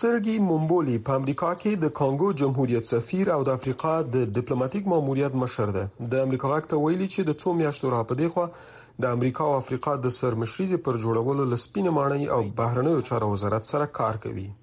سرګي 0.00 0.34
مومبولي 0.50 0.98
په 1.06 1.20
امریکا 1.22 1.54
کې 1.62 1.84
د 1.86 1.94
کانګو 2.02 2.36
جمهوریت 2.42 2.92
سفیر 2.94 3.32
او 3.38 3.48
د 3.50 3.56
افریقا 3.60 3.94
د 4.18 4.20
ډیپلوماټیک 4.26 4.92
ماموریت 4.94 5.40
مشر 5.44 5.74
ده 5.78 5.86
د 6.16 6.26
امریکا 6.28 6.52
غاکته 6.54 6.82
ویلي 6.84 7.08
چې 7.14 7.30
د 7.32 7.40
څو 7.44 7.56
میاشتو 7.62 7.94
راپدې 7.96 8.36
خو 8.36 8.78
د 9.00 9.04
امریکا 9.16 9.42
او 9.50 9.54
افریقا 9.58 9.92
د 10.04 10.06
سرمشريزي 10.16 10.78
پر 10.86 10.94
جوړولو 11.04 11.42
لسپینه 11.50 11.90
مانای 11.98 12.24
او 12.36 12.40
بهرنیو 12.56 13.04
چارو 13.10 13.28
وزارت 13.34 13.64
سره 13.72 13.86
کار 14.00 14.16
کوي 14.24 14.48
uh, 14.48 14.54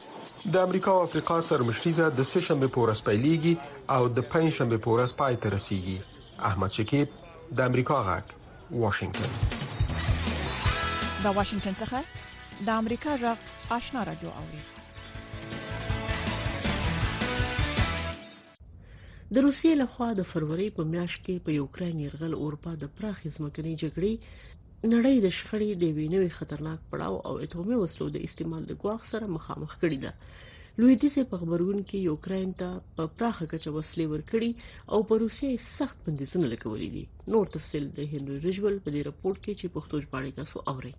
د 0.54 0.66
امریکا 0.70 0.96
او 0.98 1.04
افریقا 1.10 1.42
سرمشري 1.52 1.96
د 2.00 2.24
سه 2.24 2.48
شنبه 2.48 2.74
پورې 2.80 3.04
سپیلېږي 3.04 3.54
او 3.98 4.02
د 4.18 4.34
پنځ 4.34 4.64
شنبه 4.64 4.82
پورې 4.88 5.20
پای 5.24 5.44
ته 5.46 5.58
رسیږي 5.60 6.02
احمد 6.40 6.72
شکیب 6.72 7.08
د 7.58 7.60
امریکا 7.62 7.96
غږ 8.06 8.24
واشنگتن 8.84 9.90
د 11.24 11.34
واشنگتن 11.36 11.74
څخه 11.82 12.04
د 12.70 12.80
امریکا 12.84 13.16
غږ 13.24 13.74
آشنا 13.76 14.04
رادیو 14.08 14.30
اوري 14.40 14.62
د 19.36 19.38
روسیې 19.44 19.76
لخوا 19.82 20.08
د 20.20 20.26
فروری 20.32 20.70
په 20.78 20.84
میاشت 20.94 21.24
کې 21.26 21.44
په 21.46 21.52
یوکرين 21.60 22.00
يرغل 22.06 22.34
اورپا 22.40 22.74
د 22.86 22.90
پراخ 23.00 23.22
ځمکني 23.36 23.76
جګړې 23.82 24.14
نړۍ 24.94 25.16
د 25.26 25.36
شخړې 25.38 25.70
د 25.84 25.96
وینوي 26.00 26.30
خطرناک 26.40 26.80
پړاو 26.90 27.16
او 27.28 27.34
اټومي 27.44 27.76
وسلو 27.84 28.10
د 28.18 28.26
استعمال 28.30 28.64
د 28.72 28.80
ګواښ 28.82 29.02
سره 29.12 29.26
مخامخ 29.36 29.72
کړي 29.86 29.98
ده 30.08 30.12
لویدیځ 30.82 31.16
په 31.32 31.36
خبرون 31.42 31.80
کې 31.90 31.98
یوکرين 32.10 32.52
ته 32.60 32.68
په 33.00 33.04
پراخه 33.18 33.46
کچه 33.52 33.70
وسلې 33.78 34.06
ورکړي 34.14 34.52
او 34.94 35.00
په 35.10 35.14
روسیې 35.24 35.50
سخت 35.78 35.98
بندیزونه 36.06 36.46
لګولې 36.54 36.90
دي 36.96 37.04
نور 37.34 37.46
تفصيل 37.56 37.84
د 37.98 38.00
هنري 38.14 38.38
رجول 38.48 38.76
په 38.86 38.90
دې 38.96 39.02
راپورټ 39.10 39.38
کې 39.46 39.52
چې 39.60 39.74
پښتو 39.76 39.96
ژباړې 40.06 40.32
تاسو 40.40 40.58
اورئ 40.74 40.94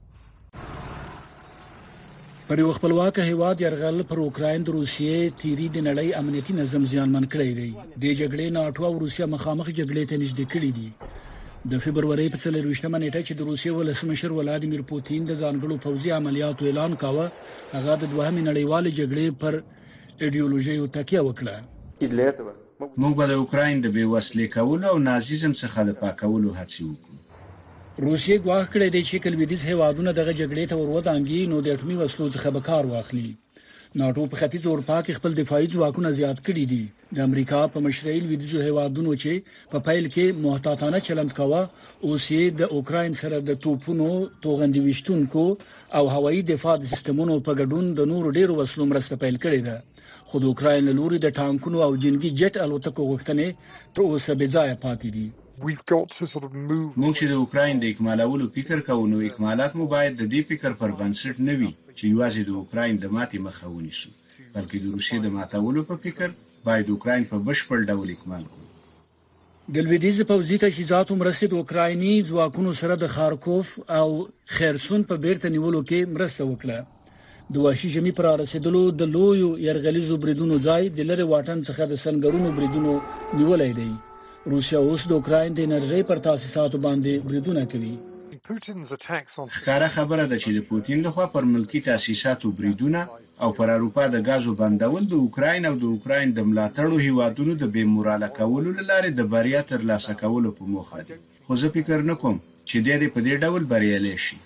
پر 2.51 2.57
یو 2.65 2.71
خپلواک 2.79 3.15
هیواد 3.31 3.57
يرغل 3.67 3.99
پر 4.13 4.19
اوکرين 4.27 4.61
د 4.69 4.71
روسیې 4.79 5.19
تیری 5.43 5.67
د 5.77 5.79
نړۍ 5.89 6.09
امنیتي 6.21 6.53
نظم 6.61 6.83
زیانمن 6.95 7.25
کړی 7.35 7.51
دی 7.59 7.71
د 8.03 8.05
جګړې 8.21 8.47
ناټو 8.59 8.83
او 8.91 8.95
روسیا 9.05 9.27
مخامخ 9.37 9.67
جګړې 9.81 10.03
ته 10.11 10.15
نږدې 10.25 10.47
کړی 10.55 10.71
دي 10.79 10.91
د 11.73 11.79
فبرवरी 11.83 12.25
په 12.33 12.39
23مه 12.41 12.99
نیټه 13.03 13.21
چې 13.27 13.35
د 13.37 13.47
روسیې 13.51 13.73
ولسمشر 13.77 14.33
ولادیمیر 14.39 14.81
پوتین 14.89 15.23
د 15.29 15.37
ځانګړو 15.43 15.77
پوځي 15.85 16.11
عملیاتو 16.17 16.67
اعلان 16.71 16.97
کاوه 17.03 17.25
هغه 17.29 17.93
د 18.01 18.11
دوهمې 18.15 18.43
نړیوال 18.49 18.89
جګړې 18.89 19.29
پر 19.45 19.57
ایديولوژي 20.27 20.75
او 20.81 20.89
تکیه 20.97 21.23
وکړه 21.29 22.93
موږ 23.03 23.15
به 23.21 23.29
د 23.31 23.41
اوکرين 23.45 23.81
د 23.87 23.95
بیوسلې 23.97 24.49
کولو 24.57 24.91
او 24.93 24.99
نازیزم 25.07 25.53
څخه 25.63 25.87
د 25.89 25.97
پاکولو 26.03 26.53
هڅې 26.59 26.85
وکړو 26.89 28.09
روسیې 28.09 28.37
ګواښ 28.49 28.65
کړی 28.75 28.89
دی 28.95 29.03
چې 29.09 29.23
کلویدیز 29.29 29.63
هیوادونه 29.71 30.13
دغه 30.21 30.33
جګړې 30.41 30.65
ته 30.71 30.77
ورودانګي 30.83 31.41
نو 31.55 31.61
د 31.63 31.69
اټومي 31.77 31.97
وسلو 32.03 32.29
څخه 32.37 32.49
به 32.59 32.65
کار 32.69 32.93
واخلي 32.93 33.31
ناټو 33.33 34.31
په 34.31 34.37
ختیځ 34.43 34.63
اروپا 34.67 34.99
کې 35.03 35.17
خپل 35.19 35.41
دفاعي 35.41 35.73
ځواکونه 35.77 36.13
زیات 36.21 36.45
کړي 36.49 36.65
دي 36.75 36.85
د 37.15 37.21
امریکا 37.29 37.59
په 37.73 37.81
مشرقي 37.87 38.21
لویدیځو 38.23 38.61
هیوادونو 38.67 39.13
چې 39.23 39.59
په 39.73 39.81
پیل 39.89 40.07
کې 40.15 40.39
محتاطانه 40.45 41.01
چلند 41.09 41.33
کاوه 41.39 41.61
اوس 42.09 42.25
یې 42.37 42.57
د 42.61 42.73
اوکرين 42.79 43.13
سره 43.21 43.39
د 43.51 43.59
توپونو 43.67 44.09
توغندي 44.47 44.81
وشتونکو 44.87 45.45
او 45.99 46.03
هوایي 46.15 46.41
دفاع 46.51 46.75
د 46.85 46.91
سیستمونو 46.95 47.37
په 47.49 47.53
ګډون 47.61 47.93
د 48.01 48.09
نورو 48.15 48.33
ډیرو 48.39 48.57
وسلو 48.63 48.87
مرسته 48.95 49.21
پیل 49.25 49.39
کړې 49.45 49.61
ده 49.69 50.33
خو 50.33 50.41
د 50.47 50.51
اوکرين 50.53 50.91
لوري 51.01 51.21
د 51.27 51.35
ټانکونو 51.39 51.85
او 51.87 51.91
جنگي 52.07 52.31
جټ 52.43 52.61
الوتکو 52.67 53.09
غوښتنې 53.11 53.89
تر 53.99 54.07
اوسه 54.09 54.37
بې 54.41 54.47
ځای 54.57 54.75
پاتې 54.87 55.09
دي 55.17 55.27
موږ 55.63 57.15
چې 57.19 57.33
د 57.33 57.41
اوکرين 57.43 57.83
د 57.85 57.93
اکمالولو 57.95 58.49
فکر 58.59 58.83
کوو 58.91 59.11
نو 59.15 59.23
اکمالات 59.31 59.77
مو 59.83 59.87
باید 59.97 60.17
د 60.23 60.31
دې 60.33 60.51
فکر 60.53 60.79
پر 60.83 60.97
بنسټ 61.03 61.47
نه 61.51 61.59
وي 61.63 61.73
چې 61.75 62.05
یوازې 62.13 62.51
د 62.51 62.63
اوکرين 62.63 62.99
د 63.07 63.15
ماتې 63.17 63.47
مخه 63.49 63.77
ونیسي 63.77 64.13
بلکې 64.57 64.77
د 64.81 64.97
روسیې 64.97 65.23
د 65.25 65.37
ماتولو 65.39 65.85
په 65.93 66.01
فکر 66.09 66.35
باید 66.67 66.89
اوکرين 66.95 67.25
په 67.31 67.37
بشپړ 67.47 67.85
ډول 67.91 68.11
اکمال 68.17 68.45
کړي 68.51 68.63
د 69.75 69.85
لویدیز 69.87 70.19
پوځي 70.31 70.57
تجهیزاتو 70.65 71.17
مرستې 71.23 71.47
د 71.53 71.61
اوکرایني 71.61 72.15
ځواکونو 72.31 72.73
سره 72.81 72.97
د 73.03 73.13
خارکوف 73.17 73.75
او 73.99 74.09
خیرسون 74.57 75.05
په 75.11 75.21
بیرته 75.27 75.53
نیولو 75.57 75.81
کې 75.91 76.17
مرسته 76.17 76.49
وکړه 76.49 77.53
د 77.55 77.65
وحشي 77.67 77.91
جمی 77.95 78.13
پر 78.19 78.27
رسیدلو 78.43 78.83
د 79.03 79.11
لویو 79.15 79.51
يرغلي 79.69 80.03
زوبریدونو 80.11 80.59
ځای 80.69 80.91
د 80.99 81.09
لری 81.11 81.27
واټن 81.33 81.63
څخه 81.69 81.91
د 81.93 82.01
سنگرونو 82.05 82.53
بریدونو 82.61 82.95
نیولای 83.41 83.73
دی 83.81 83.91
روسیا 84.55 84.79
اوس 84.87 85.07
د 85.11 85.19
اوکرين 85.19 85.59
د 85.59 85.69
انرژي 85.71 86.03
پر 86.13 86.23
تاسیساتو 86.29 86.81
باندې 86.87 87.31
بریدونه 87.31 87.65
کوي 87.75 87.95
پوتین 88.49 88.83
ز 88.89 88.97
ټاکس 89.09 89.37
اون 89.43 89.55
خبره 89.59 90.27
ده 90.31 90.39
چې 90.39 90.51
د 90.59 90.65
پوتین 90.73 91.05
لخوا 91.09 91.27
پر 91.37 91.47
ملکی 91.57 91.81
تاسیساتو 91.91 92.51
بریدونه 92.59 93.07
او 93.43 93.51
پر 93.53 93.69
اروپا 93.75 94.03
د 94.15 94.21
غازو 94.27 94.53
بندول 94.59 95.07
د 95.13 95.15
اوکراین 95.21 95.65
او 95.69 95.75
د 95.85 95.93
اوکراین 95.95 96.33
د 96.35 96.45
ملاتړو 96.51 96.99
هیوادونو 97.05 97.55
د 97.63 97.71
بې 97.75 97.87
موراله 97.95 98.29
کولو 98.37 98.75
لپاره 98.81 99.09
د 99.21 99.27
بریا 99.33 99.63
تر 99.71 99.87
لاسه 99.91 100.15
کولو 100.21 100.53
په 100.59 100.69
موخه 100.75 101.03
دي 101.09 101.17
خو 101.49 101.59
زه 101.63 101.71
فکر 101.77 102.05
نکوم 102.11 102.37
چې 102.69 102.87
د 102.89 103.01
دې 103.03 103.09
په 103.17 103.27
دې 103.29 103.35
ډول 103.47 103.67
بریالي 103.73 104.13
شي 104.27 104.39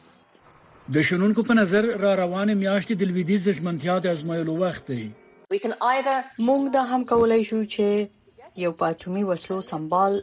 د 0.96 1.04
شنونکو 1.10 1.44
په 1.50 1.58
نظر 1.60 1.90
را 2.04 2.14
روان 2.22 2.54
میاشتې 2.54 3.00
د 3.02 3.10
لویدي 3.10 3.56
ځمنتیا 3.58 3.98
د 4.06 4.16
ازمایلو 4.16 4.56
وخت 4.64 4.88
دی 4.94 5.10
موږ 5.58 6.72
دا 6.78 6.84
هم 6.94 7.02
کولای 7.12 7.40
شو 7.50 7.60
چې 7.76 8.64
یو 8.64 8.72
پاتومي 8.84 9.24
وسلو 9.32 9.60
سمبال 9.70 10.18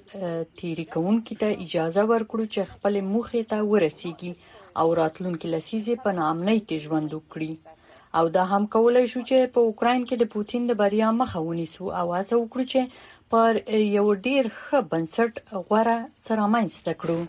تیری 0.64 0.88
کون 0.98 1.22
کیته 1.30 1.52
اجازه 1.68 2.10
ورکړو 2.10 2.52
چې 2.58 2.70
خپل 2.74 3.00
موخه 3.14 3.46
ته 3.54 3.64
ورسیږي 3.74 4.34
او 4.84 4.96
راتلونکي 5.04 5.54
لسیزه 5.56 6.02
په 6.10 6.20
نامنۍ 6.24 6.60
کې 6.70 6.84
ژوند 6.88 7.16
وکړي 7.18 7.52
او 8.16 8.30
دا 8.30 8.44
هم 8.52 8.64
کولای 8.76 9.08
شو 9.12 9.22
چې 9.30 9.38
په 9.56 9.60
اوکرين 9.70 10.04
کې 10.10 10.16
د 10.22 10.26
پوتين 10.36 10.68
د 10.68 10.74
بریا 10.82 11.08
مخه 11.22 11.40
ونیسو 11.48 11.86
او 12.02 12.06
هڅه 12.18 12.36
وکړو 12.40 12.64
چې 12.74 13.32
پر 13.32 13.52
یو 13.98 14.08
ډیر 14.28 14.44
ښه 14.64 14.80
بنسټ 14.92 15.34
غوړه 15.68 15.98
څرامنځته 16.28 16.94
کړو 17.02 17.20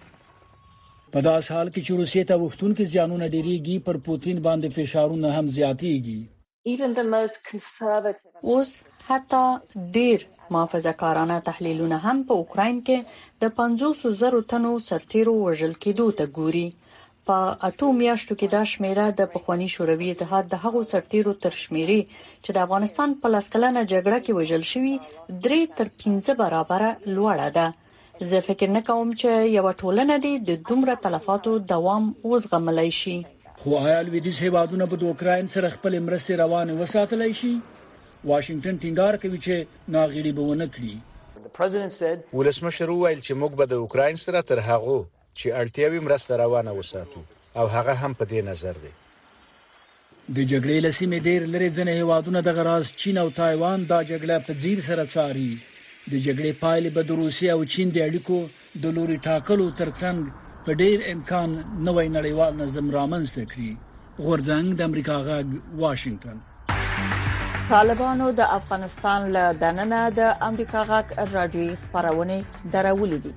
په 1.16 1.24
داس 1.28 1.44
حال 1.54 1.68
کې 1.72 1.82
چې 1.86 1.92
روسیې 2.00 2.24
ته 2.30 2.34
وختونکو 2.44 2.88
زیانونه 2.92 3.26
ډیریږي 3.34 3.76
پر 3.88 3.96
پوتين 4.08 4.38
باندې 4.46 4.74
فشارونه 4.76 5.28
هم 5.38 5.46
زیاتېږي 5.58 6.20
اوس 8.52 8.70
حتی 9.10 9.44
ډیر 9.98 10.18
محافظه‌کارانه 10.54 11.36
تحلیلونه 11.50 11.98
هم 12.06 12.16
په 12.30 12.40
اوکرين 12.40 12.76
کې 12.88 13.44
د 13.44 13.54
500 13.60 14.18
زرو 14.24 14.40
تنو 14.54 14.72
سرتیرو 14.88 15.34
وژل 15.46 15.74
کېدو 15.86 16.06
ته 16.22 16.34
ګوري 16.40 16.66
په 17.30 17.54
اتو 17.68 17.86
میاشتو 18.00 18.34
کې 18.40 18.48
دا 18.54 18.58
شمیره 18.72 19.04
د 19.20 19.28
پخوانی 19.30 19.66
شوروي 19.74 20.08
اتحاد 20.12 20.48
د 20.50 20.60
هغو 20.64 20.82
سرتیرو 20.90 21.32
تر 21.44 21.54
شمیرې 21.60 22.10
چې 22.14 22.56
د 22.58 22.66
افغانستان 22.66 23.14
په 23.24 23.32
لاسکلنه 23.34 23.82
جګړه 23.92 24.20
کې 24.26 24.36
وژل 24.38 24.66
شوی 24.68 24.92
درې 24.98 25.74
تر 25.80 25.90
15 26.04 26.36
برابر 26.42 26.84
لوړه 26.88 27.48
ده 27.56 28.30
زه 28.34 28.42
فکر 28.50 28.72
نه 28.76 28.82
کوم 28.90 29.10
چې 29.14 29.54
یو 29.56 29.64
ټولنه 29.80 30.20
دي 30.26 30.32
د 30.50 30.60
دومره 30.70 30.94
تلفاتو 31.08 31.56
دوام 31.72 32.06
وزغملای 32.34 32.94
شي 33.00 33.16
خو 33.64 33.74
آیا 33.82 33.98
لویدیز 34.10 34.40
هیوادونه 34.46 34.88
په 34.94 35.10
اوکرين 35.10 35.52
سره 35.56 35.72
خپل 35.76 35.98
مرستې 36.06 36.40
روان 36.44 36.72
وساتلای 36.84 37.32
شي 37.42 37.52
واشنگټن 37.56 38.80
ټینګار 38.84 39.20
کوي 39.26 39.42
چې 39.42 39.90
ناغړي 39.98 40.32
به 40.38 40.48
ونه 40.48 40.70
کړي 40.78 42.32
ولسمشر 42.38 42.96
وویل 42.96 43.20
چې 43.20 43.42
موږ 43.42 43.60
به 43.62 43.70
د 43.74 43.82
اوکرين 43.84 44.24
سره 44.26 44.48
تر 44.52 44.66
هغه 44.70 44.98
چې 45.40 45.46
اړتیاوي 45.62 46.00
مرسته 46.06 46.32
روانه 46.42 46.72
وساتو 46.80 47.20
او 47.60 47.64
هغه 47.74 47.94
هم 48.02 48.12
په 48.20 48.24
دې 48.30 48.40
نظر 48.50 48.74
دی 48.84 48.92
د 50.36 50.38
جګړې 50.52 50.76
لسیمې 50.88 51.18
ډېر 51.28 51.40
لري 51.54 51.68
ځنې 51.78 51.94
هوادونه 52.02 52.40
د 52.46 52.56
غراز 52.58 52.84
چین 53.00 53.16
او 53.22 53.28
تایوان 53.40 53.78
دا 53.92 53.98
جګړه 54.10 54.36
په 54.46 54.52
ځیر 54.62 54.78
سره 54.88 55.02
څاري 55.14 55.50
د 56.10 56.12
جګړې 56.26 56.52
پایلې 56.62 56.90
به 56.96 57.02
د 57.08 57.10
روسي 57.22 57.46
او 57.54 57.60
چین 57.74 57.88
د 57.94 57.98
اړیکو 58.08 58.38
د 58.82 58.98
لوري 58.98 59.16
ټاکلو 59.28 59.66
ترڅنګ 59.80 60.18
په 60.66 60.70
ډېر 60.80 60.98
امکان 61.14 61.50
نوې 61.86 62.08
نړیوال 62.18 62.52
نظم 62.62 62.86
رامنځته 62.98 63.42
کړي 63.52 63.70
غورځنګ 64.24 64.66
د 64.74 64.80
امریکا 64.90 65.16
غاګ 65.26 65.46
واشنگټن 65.82 66.38
طالبانو 67.72 68.26
د 68.40 68.52
افغانستان 68.58 69.20
له 69.36 69.44
دننه 69.62 70.00
د 70.18 70.28
امریکا 70.48 70.80
غاک 70.90 71.08
رادیوي 71.36 71.72
خبرونه 71.82 72.36
درولې 72.74 73.18
دي 73.24 73.32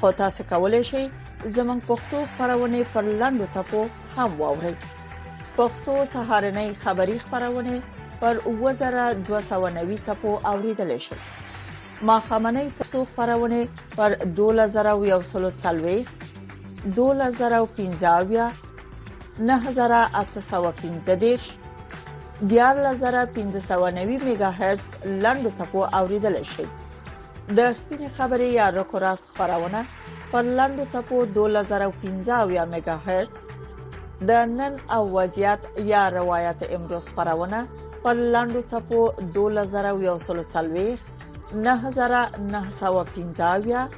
خو 0.00 0.08
تاسو 0.22 0.40
کولای 0.50 0.82
شئ 0.90 1.04
زمنګ 1.48 1.82
پښتو 1.86 2.18
خبرونه 2.38 2.84
پر 2.94 3.02
لاندو 3.20 3.44
صفو 3.52 3.82
هم 4.16 4.40
واوري 4.40 4.72
پښتو 5.56 5.92
سهارنۍ 6.14 6.72
خبری 6.84 7.18
خبرونه 7.18 7.76
پر 8.22 8.36
2290 8.58 9.96
صفو 10.08 10.32
اوریدل 10.50 10.92
شي 11.04 11.14
ماخامنۍ 12.10 12.66
پښتو 12.80 13.04
خبرونه 13.14 13.62
پر 13.96 14.12
2140 14.40 16.12
2015 16.98 18.52
9015 19.52 21.32
10590 22.52 24.22
میگا 24.28 24.50
هرتز 24.60 25.06
لاندو 25.26 25.50
صفو 25.60 25.78
اوریدل 26.02 26.40
شي 26.52 26.64
د 27.58 27.60
سپینې 27.80 28.08
خبرې 28.16 28.48
یا 28.60 28.66
رکوراس 28.80 29.20
خبرونه 29.36 29.80
پر 30.32 30.44
لاندو 30.58 30.84
سپو 30.90 31.16
2015 31.36 32.68
میگا 32.74 32.96
هرتز 33.06 33.40
د 34.30 34.32
نن 34.58 34.74
او 34.96 35.02
وضعیت 35.14 35.60
یا 35.92 36.02
روایت 36.16 36.60
امروز 36.76 37.04
خبرونه 37.16 37.58
پر 38.04 38.14
لاندو 38.36 38.60
سپو 38.72 39.00
2140 39.34 40.96
9915 41.66 43.88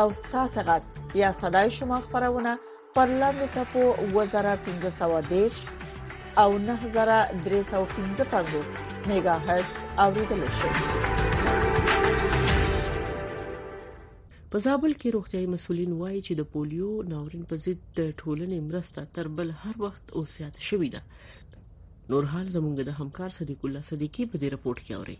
او 0.00 0.06
ساسغت 0.24 0.82
یا 1.22 1.30
صداي 1.42 1.68
شما 1.78 1.96
خبرونه 2.08 2.52
پر 2.96 3.06
لاندو 3.24 3.46
سپو 3.58 3.82
1510 4.24 6.34
او 6.44 6.50
9315 6.66 9.08
میگا 9.12 9.32
هرتز 9.46 9.78
اوریدل 10.06 10.42
شي 10.62 10.68
په 14.54 14.58
زابل 14.68 14.92
کې 15.00 15.08
روغتيایي 15.16 15.48
مسولین 15.54 15.92
وایي 16.00 16.20
چې 16.26 16.32
د 16.36 16.42
پولیو 16.52 16.88
ناورین 17.12 17.44
په 17.50 17.56
ضد 17.64 17.80
د 17.98 18.12
ټولنې 18.20 18.58
مرسته 18.68 19.00
تر 19.14 19.26
بل 19.36 19.48
هر 19.62 19.74
وخت 19.84 20.04
او 20.16 20.20
زیات 20.36 20.54
شوې 20.68 20.88
ده 20.94 21.00
نور 22.12 22.24
حال 22.32 22.46
زمونږ 22.56 22.74
د 22.76 22.90
همکار 23.00 23.30
صدیق 23.38 23.60
الله 23.66 23.82
صدیقي 23.92 24.22
په 24.32 24.36
دې 24.40 24.48
رپورت 24.56 24.78
کې 24.86 24.92
اوري 24.98 25.16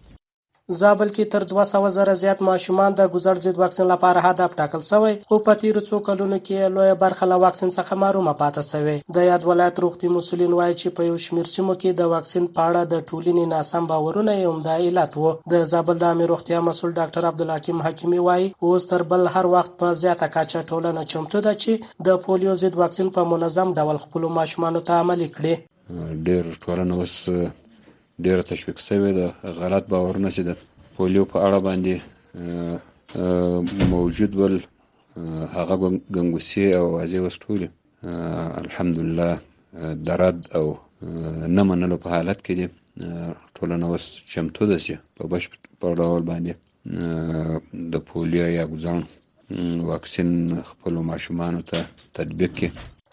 زابل 0.81 1.09
کې 1.17 1.33
تر 1.33 1.45
200 1.51 1.89
زره 1.97 2.13
زیات 2.23 2.43
ماشومان 2.49 2.95
د 2.99 3.11
ګذر 3.15 3.39
ضد 3.45 3.59
واکسین 3.63 3.87
لپاره 3.91 4.23
هدف 4.29 4.55
ټاکل 4.61 4.83
شوی 4.91 5.15
خو 5.31 5.39
په 5.49 5.59
تیرو 5.63 5.83
څو 5.89 6.01
کلونو 6.09 6.39
کې 6.47 6.73
لوی 6.77 6.95
برخه 7.05 7.29
له 7.33 7.39
واکسین 7.45 7.71
څخه 7.77 8.01
محرومه 8.03 8.35
پاتې 8.41 8.63
شوی 8.71 8.97
د 9.19 9.27
یاد 9.29 9.47
ولایت 9.51 9.83
روغتي 9.87 10.13
مسولین 10.17 10.57
وایي 10.61 10.75
چې 10.81 10.97
په 10.99 11.09
یو 11.11 11.19
شمیر 11.27 11.51
سیمو 11.55 11.77
کې 11.81 11.99
د 12.01 12.11
واکسین 12.15 12.49
پاړه 12.59 12.83
د 12.93 13.05
ټولنې 13.11 13.51
ناسم 13.55 13.89
باورونه 13.93 14.37
یو 14.43 14.55
د 14.69 14.83
علت 14.87 15.17
وو 15.23 15.35
د 15.55 15.67
زابل 15.75 16.01
د 16.05 16.15
امیر 16.17 16.33
روغتي 16.35 16.61
مسول 16.71 16.97
ډاکټر 17.01 17.31
عبد 17.33 17.47
الحکیم 17.47 17.85
حکیمی 17.89 18.21
وایي 18.29 18.51
اوس 18.69 18.89
تر 18.93 19.07
بل 19.15 19.29
هر 19.39 19.51
وخت 19.57 19.79
په 19.85 19.95
زیاته 20.05 20.31
کچه 20.39 20.67
ټولنه 20.73 21.09
چمتو 21.15 21.45
ده 21.49 21.57
چې 21.65 22.07
د 22.11 22.23
پولیو 22.27 22.59
ضد 22.65 22.81
واکسین 22.85 23.11
په 23.19 23.31
منظم 23.35 23.75
ډول 23.81 24.03
خپل 24.07 24.31
ماشومان 24.41 24.81
ته 24.91 25.01
عملي 25.05 25.27
کړي 25.35 26.21
ډېر 26.29 26.65
ټولنه 26.67 27.01
اوس 27.03 27.17
ډیره 28.25 28.43
تشویق 28.53 28.79
شوې 28.89 29.13
ده 29.19 29.27
غلط 29.61 29.85
باورونه 29.93 30.29
چې 30.37 30.43
د 30.49 30.51
پولیو 30.95 31.31
په 31.33 31.39
اړه 31.47 31.59
باندې 31.69 31.95
موجود 33.95 34.33
ول 34.37 34.55
هغه 35.57 35.75
ګنګوسي 36.15 36.65
او 36.79 36.85
وازی 36.97 37.19
وسټولې 37.23 37.69
الحمدلله 38.65 39.29
درد 40.09 40.39
او 40.59 40.67
نه 41.57 41.63
منلو 41.69 41.97
په 42.05 42.09
حالت 42.15 42.39
کې 42.47 42.53
دي 42.59 42.67
ټولنه 43.57 43.85
اوس 43.91 44.05
چمتو 44.33 44.63
ده 44.71 44.77
چې 44.85 44.93
په 45.17 45.23
بشپړ 45.33 45.93
ډول 46.01 46.23
باندې 46.31 46.53
د 47.93 47.95
پولیو 48.09 48.47
یا 48.59 48.65
ګزان 48.73 48.99
واکسین 49.91 50.31
خپل 50.71 50.93
ماشومان 51.11 51.55
ته 51.71 51.79
تطبیق 52.17 52.53
کړي 52.59 52.69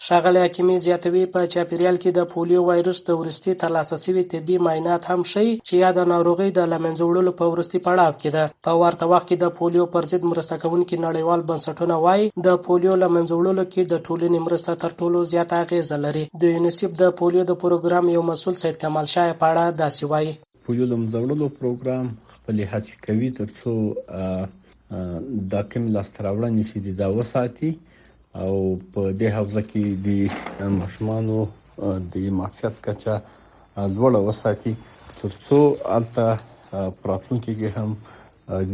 ښاغلي 0.06 0.40
حکیمي 0.46 0.76
زیاتوي 0.86 1.24
په 1.32 1.40
چاپېریال 1.52 1.96
کې 2.02 2.10
د 2.14 2.20
پولیو 2.32 2.60
وایرس 2.68 2.98
د 3.06 3.10
وروستي 3.20 3.52
ترلاسه 3.62 3.94
شوي 4.04 4.22
طبي 4.32 4.56
معاینات 4.66 5.02
هم 5.10 5.20
ښيي 5.32 5.50
چې 5.66 5.74
یا 5.82 5.90
د 5.98 6.06
ناروغۍ 6.12 6.50
د 6.58 6.60
له 6.72 6.78
منځه 6.84 7.02
وړلو 7.06 7.32
په 7.40 7.44
وروستي 7.52 7.78
پړاو 7.86 8.12
کې 8.20 8.30
ده 8.36 8.44
په 8.66 8.72
ورته 8.82 9.04
وخت 9.12 9.26
کې 9.28 9.36
د 9.40 9.46
پولیو 9.58 9.84
پر 9.94 10.04
ضد 10.12 10.22
مرسته 10.32 10.54
کوونکي 10.62 10.96
نړیوال 11.06 11.40
بنسټونه 11.50 11.96
وایي 12.04 12.26
د 12.46 12.48
پولیو 12.68 12.94
له 13.02 13.08
منځه 13.14 13.34
وړلو 13.38 13.64
کې 13.72 13.82
د 13.92 13.94
ټولنې 14.06 14.38
مرسته 14.46 14.72
تر 14.82 14.90
ټولو 15.00 15.18
زیاته 15.32 15.54
اغیزه 15.64 15.96
لري 16.04 16.24
د 16.42 16.54
یونیسف 16.54 16.90
د 17.02 17.12
پولیو 17.20 17.42
د 17.50 17.60
پروګرام 17.64 18.04
یو 18.16 18.22
مسول 18.32 18.54
سید 18.62 18.76
کمال 18.84 19.06
شاه 19.14 19.28
په 19.40 19.46
اړه 19.52 19.64
داسې 19.82 20.02
وایي 20.12 20.30
پولیو 20.66 20.86
له 20.92 20.96
منځه 21.00 21.18
وړلو 21.22 21.46
پروګرام 21.60 22.06
خپل 22.34 22.56
هڅې 22.72 22.92
کوي 23.04 23.28
ترڅو 23.38 23.74
دا 25.54 25.60
کوم 25.72 25.84
لاستراوړنې 25.94 26.62
چې 26.70 26.76
د 27.00 27.16
وساتي 27.18 27.70
او 28.42 28.52
په 28.92 29.00
دې 29.20 29.28
حوزه 29.36 29.62
کې 29.70 29.84
د 30.06 30.08
ماشومانو 30.80 31.38
د 32.12 32.14
معافیت 32.38 32.74
کچه 32.84 33.14
لوړه 33.94 34.20
وساتي 34.28 34.72
ترڅو 35.18 35.60
الته 35.96 36.26
پراتونکو 37.00 37.50
کې 37.58 37.68
هم 37.76 37.90
د 37.98 38.00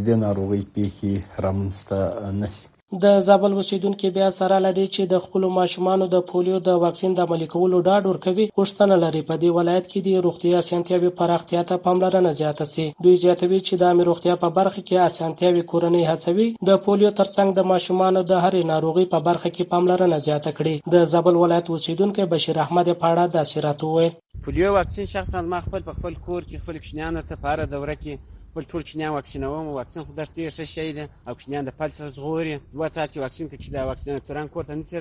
دې 0.06 0.14
ناروغي 0.24 0.62
پیښې 0.74 1.14
رامنځته 1.44 1.98
نشي 2.40 2.66
د 3.02 3.06
زابل 3.28 3.52
اوسېدونکي 3.56 4.08
بیا 4.16 4.28
سره 4.40 4.56
له 4.64 4.70
دې 4.78 4.86
چې 4.94 5.02
د 5.12 5.14
خپلو 5.24 5.46
ماشومانو 5.58 6.04
د 6.14 6.20
پولیو 6.28 6.58
د 6.68 6.76
واکسین 6.84 7.12
د 7.14 7.18
عملي 7.26 7.46
کولو 7.54 7.78
ډاډ 7.88 8.02
ورکوي 8.08 8.44
غوښتنه 8.58 8.96
لري 9.04 9.22
په 9.30 9.34
دې 9.42 9.50
ولایت 9.58 9.86
کې 9.90 10.00
د 10.02 10.08
روغتیا 10.26 10.56
اسانتیاوې 10.62 11.10
پراختیا 11.20 11.62
ته 11.70 11.76
پاملرنه 11.86 12.30
زیاته 12.40 12.66
سي 12.74 12.84
دوی 13.02 13.16
زیاتوي 13.24 13.60
چې 13.66 13.74
د 13.76 13.82
عامه 13.88 14.02
روغتیا 14.10 14.34
په 14.42 14.48
برخه 14.58 14.80
کې 14.88 14.96
اسانتیاوې 15.08 15.62
کورنۍ 15.70 16.02
هڅوي 16.10 16.48
د 16.68 16.70
پولیو 16.84 17.16
ترڅنګ 17.20 17.48
د 17.54 17.60
ماشومانو 17.72 18.20
د 18.30 18.32
هرې 18.44 18.62
ناروغۍ 18.72 19.06
په 19.14 19.18
برخه 19.28 19.48
کې 19.56 19.64
پاملرنه 19.72 20.18
زیاته 20.28 20.50
کړي 20.58 20.74
د 20.94 21.04
زابل 21.12 21.34
ولایت 21.42 21.66
اوسېدونکي 21.70 22.22
بشیر 22.32 22.56
احمد 22.64 22.86
په 23.00 23.06
اړه 23.12 23.24
د 23.34 23.36
سیراتو 23.52 23.84
وویل 23.90 24.14
پولیو 24.44 24.70
واکسین 24.78 25.06
شخصا 25.14 25.38
ما 25.52 25.58
خپل 25.66 25.80
په 25.88 25.92
خپل 25.98 26.12
کور 26.26 26.40
کې 26.48 26.56
خپل 26.62 26.76
کشنیانو 26.82 27.20
ته 27.28 27.34
په 27.42 27.48
اړه 27.52 27.64
دوره 27.74 27.96
کې 28.02 28.14
خپل 28.56 28.72
ټول 28.72 28.82
چینیان 28.90 29.12
واکسینوم 29.12 29.66
واکسین 29.68 30.02
خو 30.06 30.12
داسې 30.18 30.32
ډېر 30.36 30.50
ښه 30.56 30.64
شی 30.74 30.88
دی 30.96 31.04
او 31.28 31.32
کوچنیان 31.36 31.64
د 31.66 31.70
پل 31.78 31.88
څخه 31.96 32.10
ژغوري 32.16 32.54
دوه 32.74 32.86
ساعت 32.96 33.10
کې 33.12 33.20
واکسین 33.24 33.46
که 33.50 33.56
چې 33.62 33.68
دا 33.74 33.80
واکسین 33.90 34.12
ډاکتران 34.16 34.46
کور 34.54 34.64
ته 34.68 34.74
نه 34.78 34.84
څي 34.90 34.98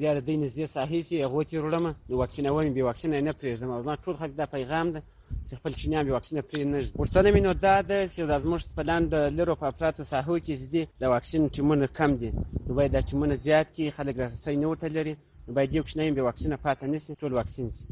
زیاده 0.00 0.20
دی 0.26 0.34
نږدې 0.44 0.66
ساحې 0.76 1.00
سي 1.08 1.16
هغو 1.26 1.40
تې 1.48 1.56
وړمه 1.64 1.90
د 2.08 2.12
واکسینوم 2.22 2.58
بې 2.76 2.82
واکسینه 2.88 3.18
نه 3.28 3.32
پرېږدم 3.40 3.70
او 3.74 3.82
زما 3.84 3.94
ټول 4.04 4.14
خلک 4.20 4.32
دا 4.40 4.46
پیغام 4.56 4.86
دی 4.94 5.00
چې 5.46 5.52
خپل 5.58 5.72
چینیان 5.80 6.02
بې 6.08 6.14
واکسینه 6.16 6.42
پرې 6.50 6.62
نه 6.72 6.78
ږدي 6.84 6.94
غوښتنه 7.00 7.28
مې 7.34 7.40
نو 7.46 7.52
دا 7.66 7.76
ده 7.90 7.98
چې 8.12 8.20
دا 8.32 8.36
زموږ 8.44 8.60
پلان 8.78 9.02
د 9.14 9.16
لرو 9.38 9.54
په 9.60 9.66
افراتو 9.72 10.02
ساحو 10.12 10.34
کې 10.44 10.54
چې 10.60 10.66
دي 10.74 10.82
د 11.02 11.04
واکسین 11.14 11.42
ټیمونه 11.56 11.86
کم 11.98 12.10
دي 12.22 12.30
نو 12.66 12.70
باید 12.78 12.90
دا 12.96 13.00
ټیمونه 13.10 13.34
زیات 13.46 13.66
کړي 13.74 13.88
خلک 13.96 14.14
لاسرسی 14.20 14.56
نه 14.62 14.66
ورته 14.70 14.86
لري 14.96 15.14
نو 15.46 15.50
باید 15.56 15.68
دې 15.72 15.78
کوچنیان 15.84 16.12
بې 16.16 16.22
واکسینه 16.28 16.56
پاتې 16.64 16.84
نه 16.92 16.98
سي 17.04 17.12
ټول 17.20 17.32
واکسین 17.40 17.68
سي 17.76 17.84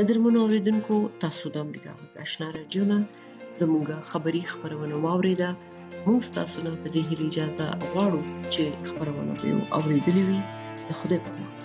قدرمنو 0.00 0.38
اوریدونکو 0.44 0.96
تاسو 1.24 1.44
د 1.54 1.56
امریکا 1.64 1.90
غږ 2.00 2.10
آشنا 2.24 2.46
رادیو 2.58 2.82
نه 2.90 2.98
زموږه 3.60 3.96
خبری 4.10 4.42
خبرونه 4.52 4.94
واوریده 5.04 5.48
موږ 6.06 6.22
تاسو 6.38 6.58
نه 6.66 6.70
په 6.82 6.88
دې 6.94 7.02
اجازه 7.26 7.66
غواړو 7.90 8.20
چې 8.54 8.62
خبرونه 8.88 9.32
به 9.40 9.48
اوریدلې 9.78 10.22
وي 10.28 10.40
د 10.88 10.90
خوده 10.98 11.16
په 11.24 11.30
امان 11.40 11.59